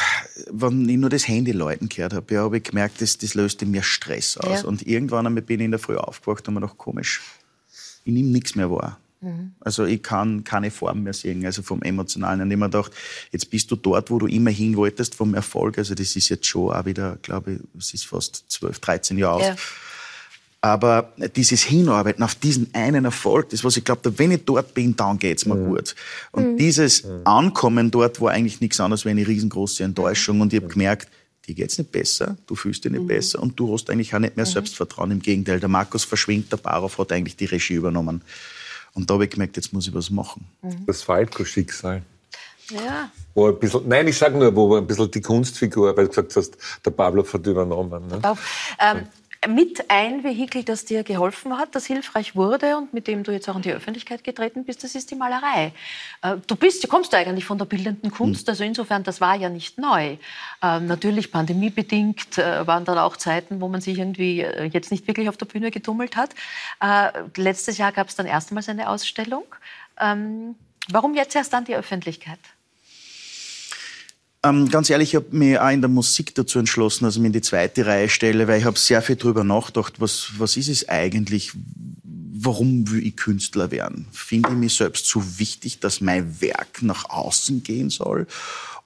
[0.52, 3.62] wenn ich nur das Handy Leuten gehört habe, ja, habe ich gemerkt, das, das löst
[3.62, 4.64] in mir Stress aus.
[4.64, 4.68] Ja.
[4.68, 7.22] Und irgendwann einmal bin ich in der Früh aufgewacht und mir gedacht, komisch,
[8.04, 9.00] ich nehme nichts mehr wahr.
[9.22, 9.54] Mhm.
[9.60, 12.42] Also ich kann keine Form mehr sehen, also vom Emotionalen.
[12.42, 12.92] Und ich mir gedacht,
[13.32, 15.78] jetzt bist du dort, wo du immer hin wolltest vom Erfolg.
[15.78, 19.42] Also das ist jetzt schon auch wieder, glaube ich, es ist fast 12, 13 Jahre
[19.42, 19.54] ja.
[19.54, 19.60] aus.
[20.60, 24.96] Aber dieses Hinarbeiten auf diesen einen Erfolg, das was ich glaube, wenn ich dort bin,
[24.96, 25.68] dann geht's mir mhm.
[25.68, 25.96] gut.
[26.32, 26.58] Und mhm.
[26.58, 30.42] dieses Ankommen dort war eigentlich nichts anderes wie eine riesengroße Enttäuschung.
[30.42, 31.10] Und ich habe gemerkt,
[31.48, 33.08] dir geht's nicht besser, du fühlst dich nicht mhm.
[33.08, 34.52] besser und du hast eigentlich auch nicht mehr mhm.
[34.52, 35.12] Selbstvertrauen.
[35.12, 38.22] Im Gegenteil, der Markus verschwindet, der Barov hat eigentlich die Regie übernommen.
[38.98, 40.48] Und da habe ich gemerkt, jetzt muss ich was machen.
[40.64, 40.88] Mhm.
[40.88, 42.02] Das Falco-Schicksal.
[42.72, 43.12] Ja.
[43.36, 46.36] Wo ein bisschen, nein, ich sage nur, wo ein bisschen die Kunstfigur, weil du gesagt
[46.36, 48.08] hast, der Pablo hat übernommen.
[48.08, 48.20] Ne?
[48.80, 49.08] Ähm,
[49.48, 53.50] mit ein Vehikel, das dir geholfen hat, das hilfreich wurde und mit dem du jetzt
[53.50, 55.74] auch in die Öffentlichkeit getreten bist, das ist die Malerei.
[56.22, 58.52] Äh, du bist, du kommst eigentlich von der bildenden Kunst, hm.
[58.52, 60.18] also insofern, das war ja nicht neu.
[60.62, 65.08] Ähm, natürlich pandemiebedingt äh, waren dann auch Zeiten, wo man sich irgendwie äh, jetzt nicht
[65.08, 66.32] wirklich auf der Bühne getummelt hat.
[67.36, 69.44] Letztes Jahr gab es dann erstmals eine Ausstellung.
[70.00, 70.56] Ähm,
[70.90, 72.40] warum jetzt erst dann die Öffentlichkeit?
[74.48, 77.28] Ähm, ganz ehrlich, ich habe mich auch in der Musik dazu entschlossen, dass ich mich
[77.28, 80.70] in die zweite Reihe stelle, weil ich habe sehr viel darüber nachgedacht, was, was ist
[80.70, 81.52] es eigentlich,
[82.04, 84.08] warum will ich Künstler werden?
[84.12, 88.28] Finde ich mich selbst so wichtig, dass mein Werk nach außen gehen soll?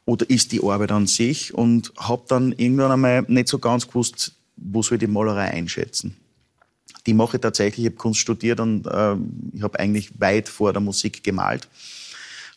[0.06, 1.54] Oder ist die Arbeit an sich?
[1.54, 6.16] Und habe dann irgendwann einmal nicht so ganz gewusst, wo soll ich die Malerei einschätzen?
[7.06, 9.16] Die mache ich tatsächlich, ich habe Kunst studiert und äh,
[9.54, 11.68] ich habe eigentlich weit vor der Musik gemalt.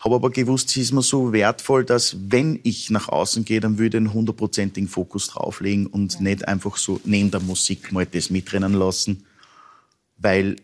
[0.05, 3.79] Habe aber gewusst, sie ist mir so wertvoll, dass wenn ich nach außen gehe, dann
[3.79, 6.21] würde ich einen hundertprozentigen Fokus drauflegen und ja.
[6.21, 9.25] nicht einfach so neben der Musik mal das mitrennen lassen,
[10.19, 10.57] weil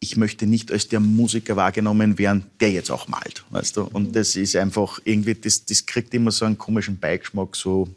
[0.00, 3.82] ich möchte nicht als der Musiker wahrgenommen werden, der jetzt auch malt, weißt du?
[3.82, 4.12] Und mhm.
[4.12, 7.88] das ist einfach irgendwie, das, das kriegt immer so einen komischen Beigeschmack, so,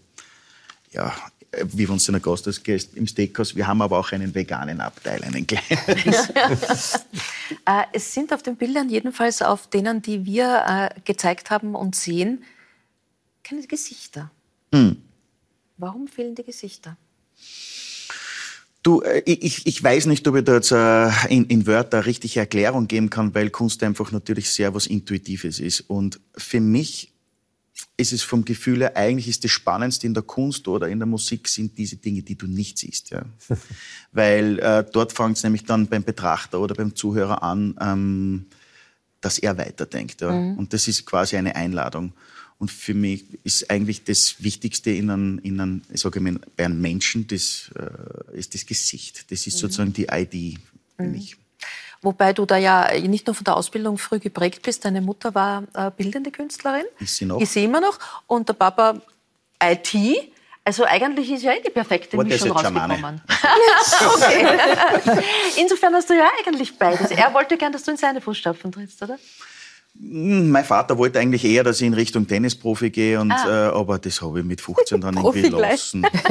[0.92, 1.16] ja,
[1.64, 3.56] wie wenn du in Gast gehst im Steakhouse.
[3.56, 5.64] Wir haben aber auch einen veganen Abteil, einen kleinen.
[7.66, 11.96] äh, es sind auf den Bildern, jedenfalls auf denen, die wir äh, gezeigt haben und
[11.96, 12.44] sehen,
[13.44, 14.32] keine Gesichter.
[14.74, 14.98] Hm.
[15.78, 16.98] Warum fehlen die Gesichter?
[18.84, 22.42] Du, äh, ich, ich weiß nicht, ob ich da jetzt äh, in, in Wörter richtige
[22.42, 25.82] Erklärung geben kann, weil Kunst einfach natürlich sehr was Intuitives ist.
[25.82, 27.12] Und für mich
[27.98, 31.06] ist es vom Gefühl her, eigentlich ist das Spannendste in der Kunst oder in der
[31.06, 33.10] Musik sind diese Dinge, die du nicht siehst.
[33.10, 33.24] Ja.
[34.12, 38.46] Weil äh, dort fängt es nämlich dann beim Betrachter oder beim Zuhörer an, ähm,
[39.22, 40.22] dass er weiterdenkt.
[40.22, 40.32] Ja.
[40.32, 40.58] Mhm.
[40.58, 42.14] Und das ist quasi eine Einladung.
[42.58, 46.66] Und für mich ist eigentlich das Wichtigste in einem, in einem ich sage mal, bei
[46.66, 49.32] einem Menschen, das äh, ist das Gesicht.
[49.32, 49.60] Das ist mhm.
[49.60, 50.60] sozusagen die ID
[50.98, 51.12] für mhm.
[51.12, 51.38] mich.
[52.02, 54.86] Wobei du da ja nicht nur von der Ausbildung früh geprägt bist.
[54.86, 56.86] Deine Mutter war äh, bildende Künstlerin.
[57.00, 57.42] Ist sie noch?
[57.42, 58.00] Ist sie immer noch.
[58.28, 59.02] Und der Papa
[59.62, 59.94] IT.
[60.64, 63.22] Also eigentlich ist ja eh die perfekte Aber Mischung rausgekommen.
[64.16, 65.24] okay.
[65.58, 67.12] Insofern hast du ja eigentlich beides.
[67.12, 69.18] Er wollte gern, dass du in seine Fußstapfen trittst, oder?
[70.00, 73.70] Hm, mein Vater wollte eigentlich eher, dass ich in Richtung Tennisprofi gehe, und, ah.
[73.70, 76.04] äh, aber das habe ich mit 15 dann irgendwie gelassen.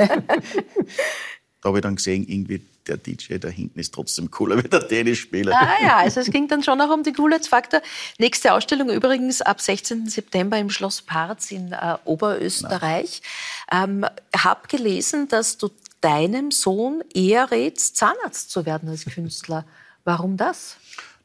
[1.60, 4.86] da habe ich dann gesehen, irgendwie der DJ da hinten ist trotzdem cooler wie der
[4.86, 5.54] Tennisspieler.
[5.54, 7.82] Ah ja, also es ging dann schon auch um den Coolheitsfaktor.
[8.18, 10.08] Nächste Ausstellung übrigens ab 16.
[10.08, 13.22] September im Schloss Parz in äh, Oberösterreich.
[13.70, 15.70] Ähm, hab gelesen, dass du
[16.00, 19.64] deinem Sohn eher rätst, Zahnarzt zu werden als Künstler.
[20.04, 20.76] Warum das?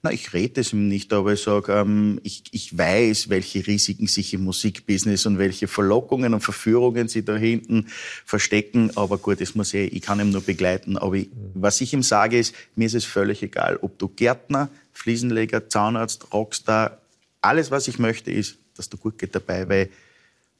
[0.05, 4.07] Na, ich rede es ihm nicht, aber ich sage, ähm, ich, ich weiß, welche Risiken
[4.07, 7.87] sich im Musikbusiness und welche Verlockungen und Verführungen sie da hinten
[8.25, 8.91] verstecken.
[8.97, 10.97] Aber gut, das muss ich, ich kann ihm nur begleiten.
[10.97, 14.67] Aber ich, was ich ihm sage ist, mir ist es völlig egal, ob du Gärtner,
[14.91, 16.97] Fliesenleger, Zahnarzt, Rockstar,
[17.39, 19.89] alles, was ich möchte, ist, dass du gut geht dabei, weil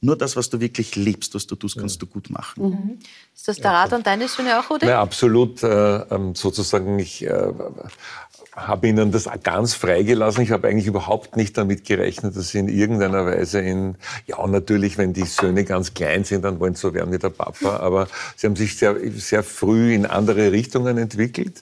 [0.04, 2.70] nur das, was du wirklich liebst, was du tust, kannst du gut machen.
[2.70, 3.00] Mhm.
[3.34, 4.86] Ist das der Rat an deine Söhne auch, oder?
[4.86, 5.64] Ja, absolut.
[5.64, 7.54] Äh, ähm, sozusagen, ich äh,
[8.56, 10.44] habe ihnen das ganz freigelassen.
[10.44, 13.96] Ich habe eigentlich überhaupt nicht damit gerechnet, dass sie in irgendeiner Weise in,
[14.28, 17.30] ja natürlich, wenn die Söhne ganz klein sind, dann wollen sie so werden wie der
[17.30, 21.62] Papa, aber sie haben sich sehr, sehr früh in andere Richtungen entwickelt.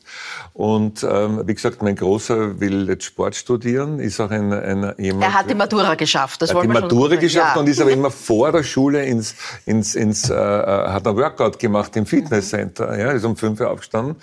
[0.53, 5.23] Und ähm, wie gesagt, mein Großer will jetzt Sport studieren, ist auch ein, ein jemand...
[5.23, 7.61] Er hat die Matura geschafft, das wollen wir die Matura geschafft ja.
[7.61, 9.35] und ist aber immer vor der Schule ins,
[9.65, 13.69] ins, ins äh, äh hat ein Workout gemacht im Fitnesscenter, ja, ist um fünf Uhr
[13.69, 14.17] aufgestanden.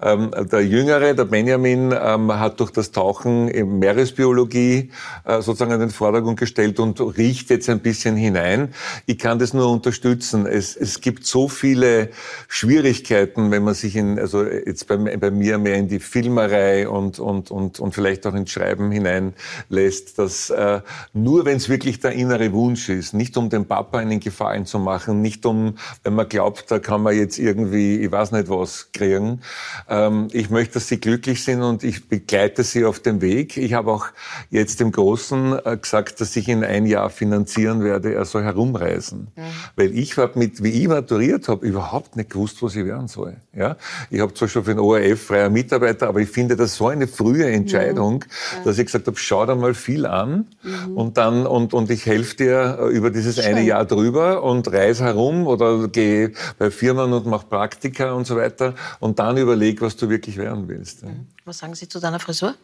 [0.00, 3.46] Ähm, der Jüngere, der Benjamin, äh, ähm, hat durch das Tauchen
[3.78, 4.90] Meeresbiologie
[5.24, 8.74] äh, sozusagen an den Vordergrund gestellt und riecht jetzt ein bisschen hinein.
[9.06, 10.46] Ich kann das nur unterstützen.
[10.46, 12.10] Es, es gibt so viele
[12.48, 17.18] Schwierigkeiten, wenn man sich in, also jetzt bei, bei mir mehr in die Filmerei und,
[17.18, 20.80] und, und, und vielleicht auch ins Schreiben hineinlässt, dass äh,
[21.12, 24.78] nur wenn es wirklich der innere Wunsch ist, nicht um den Papa einen Gefallen zu
[24.78, 28.90] machen, nicht um, wenn man glaubt, da kann man jetzt irgendwie, ich weiß nicht was
[28.92, 29.40] kriegen.
[29.88, 33.56] Ähm, ich möchte, dass sie glücklich sind und ich begleite sie auf dem Weg.
[33.56, 34.06] Ich habe auch
[34.50, 38.14] jetzt dem Großen äh, gesagt, dass ich ihn ein Jahr finanzieren werde.
[38.14, 39.28] Er soll herumreisen.
[39.36, 39.42] Mhm.
[39.76, 43.36] Weil ich habe mit, wie ich maturiert habe, überhaupt nicht gewusst, was ich werden soll.
[43.54, 43.76] Ja?
[44.10, 47.06] Ich habe zwar schon für den ORF freier Mitarbeiter, aber ich finde das so eine
[47.06, 48.64] frühe Entscheidung, mhm.
[48.64, 50.96] dass ich gesagt habe, schau dir mal viel an mhm.
[50.96, 53.44] und dann, und, und ich helfe dir äh, über dieses Schön.
[53.46, 58.36] eine Jahr drüber und reise herum oder gehe bei Firmen und mache Praktika und so
[58.36, 61.04] weiter und dann überleg, was du wirklich werden willst.
[61.44, 62.54] Was sagen Sie zu deiner Frisur?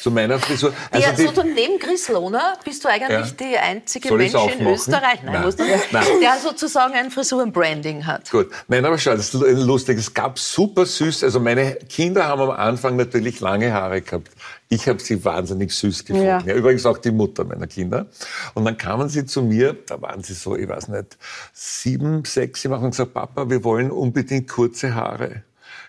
[0.00, 0.72] zu meiner Frisur.
[0.90, 3.48] Also ja, die, so neben Chris Lohner bist du eigentlich ja.
[3.48, 5.80] die einzige Mensch in Österreich, nein, nein.
[5.92, 6.04] nein.
[6.20, 8.30] der sozusagen ein Frisurenbranding hat.
[8.30, 9.98] Gut, nein, aber schau, das ist lustig.
[9.98, 14.30] Es gab super süß, also meine Kinder haben am Anfang natürlich lange Haare gehabt.
[14.68, 16.26] Ich habe sie wahnsinnig süß gefunden.
[16.26, 16.42] Ja.
[16.44, 16.54] ja.
[16.54, 18.06] übrigens auch die Mutter meiner Kinder.
[18.54, 21.18] Und dann kamen sie zu mir, da waren sie so, ich weiß nicht,
[21.52, 25.42] sieben, sechs, sie haben gesagt, Papa, wir wollen unbedingt kurze Haare.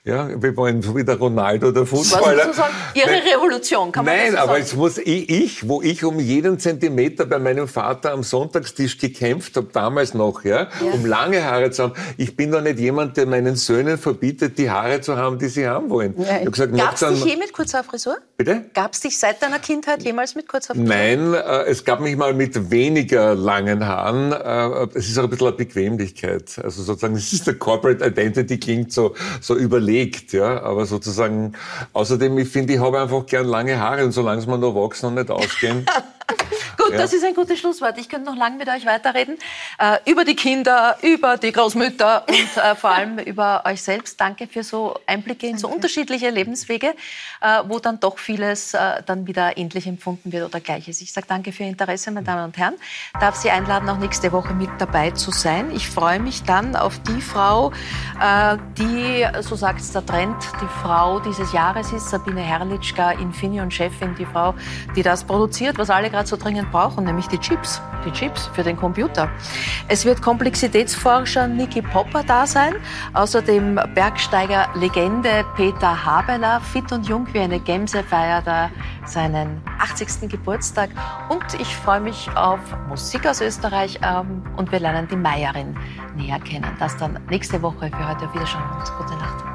[0.03, 2.45] Ja, wir wollen so wie der Ronaldo, der Fußballer.
[2.45, 6.19] sozusagen Ihre Revolution, kann man Nein, so aber jetzt muss ich, ich, wo ich um
[6.19, 11.43] jeden Zentimeter bei meinem Vater am Sonntagstisch gekämpft habe, damals noch, ja, ja, um lange
[11.43, 11.93] Haare zu haben.
[12.17, 15.67] Ich bin doch nicht jemand, der meinen Söhnen verbietet, die Haare zu haben, die sie
[15.67, 16.15] haben wollen.
[16.15, 18.17] Gab es dich je mit kurzer Frisur?
[18.37, 18.65] Bitte?
[18.73, 20.89] Gab es dich seit deiner Kindheit jemals mit kurzer Frisur?
[20.89, 24.31] Nein, äh, es gab mich mal mit weniger langen Haaren.
[24.31, 26.59] Äh, es ist auch ein bisschen eine Bequemlichkeit.
[26.63, 31.53] Also sozusagen, es ist der Corporate Identity klingt so, so überlegt überlegt, ja, aber sozusagen,
[31.93, 35.07] außerdem, ich finde, ich habe einfach gern lange Haare und solange es mir noch wachsen
[35.07, 35.85] und nicht ausgehen,
[36.77, 36.97] Gut, ja.
[36.97, 37.97] das ist ein gutes Schlusswort.
[37.97, 39.37] Ich könnte noch lange mit euch weiterreden.
[39.77, 44.19] Äh, über die Kinder, über die Großmütter und äh, vor allem über euch selbst.
[44.19, 46.93] Danke für so Einblicke in so unterschiedliche Lebenswege,
[47.41, 51.01] äh, wo dann doch vieles äh, dann wieder ähnlich empfunden wird oder gleiches.
[51.01, 52.75] Ich sage danke für Ihr Interesse, meine Damen und Herren.
[53.19, 55.71] Darf Sie einladen, auch nächste Woche mit dabei zu sein.
[55.71, 57.71] Ich freue mich dann auf die Frau,
[58.21, 64.15] äh, die, so sagt es der Trend, die Frau dieses Jahres ist, Sabine Herrlichka, Infineon-Chefin,
[64.15, 64.53] die Frau,
[64.95, 67.81] die das produziert, was alle gerade so dringend brauchen, nämlich die Chips.
[68.05, 69.29] Die Chips für den Computer.
[69.87, 72.75] Es wird Komplexitätsforscher Niki Popper da sein,
[73.13, 78.71] außerdem Bergsteiger-Legende Peter Habeler, fit und jung wie eine Gemse, feiert er
[79.05, 80.29] seinen 80.
[80.29, 80.89] Geburtstag.
[81.29, 85.75] Und ich freue mich auf Musik aus Österreich ähm, und wir lernen die Meierin
[86.15, 86.69] näher kennen.
[86.79, 87.89] Das dann nächste Woche.
[87.91, 89.50] Für heute auf Wiederschauen und gute Nacht.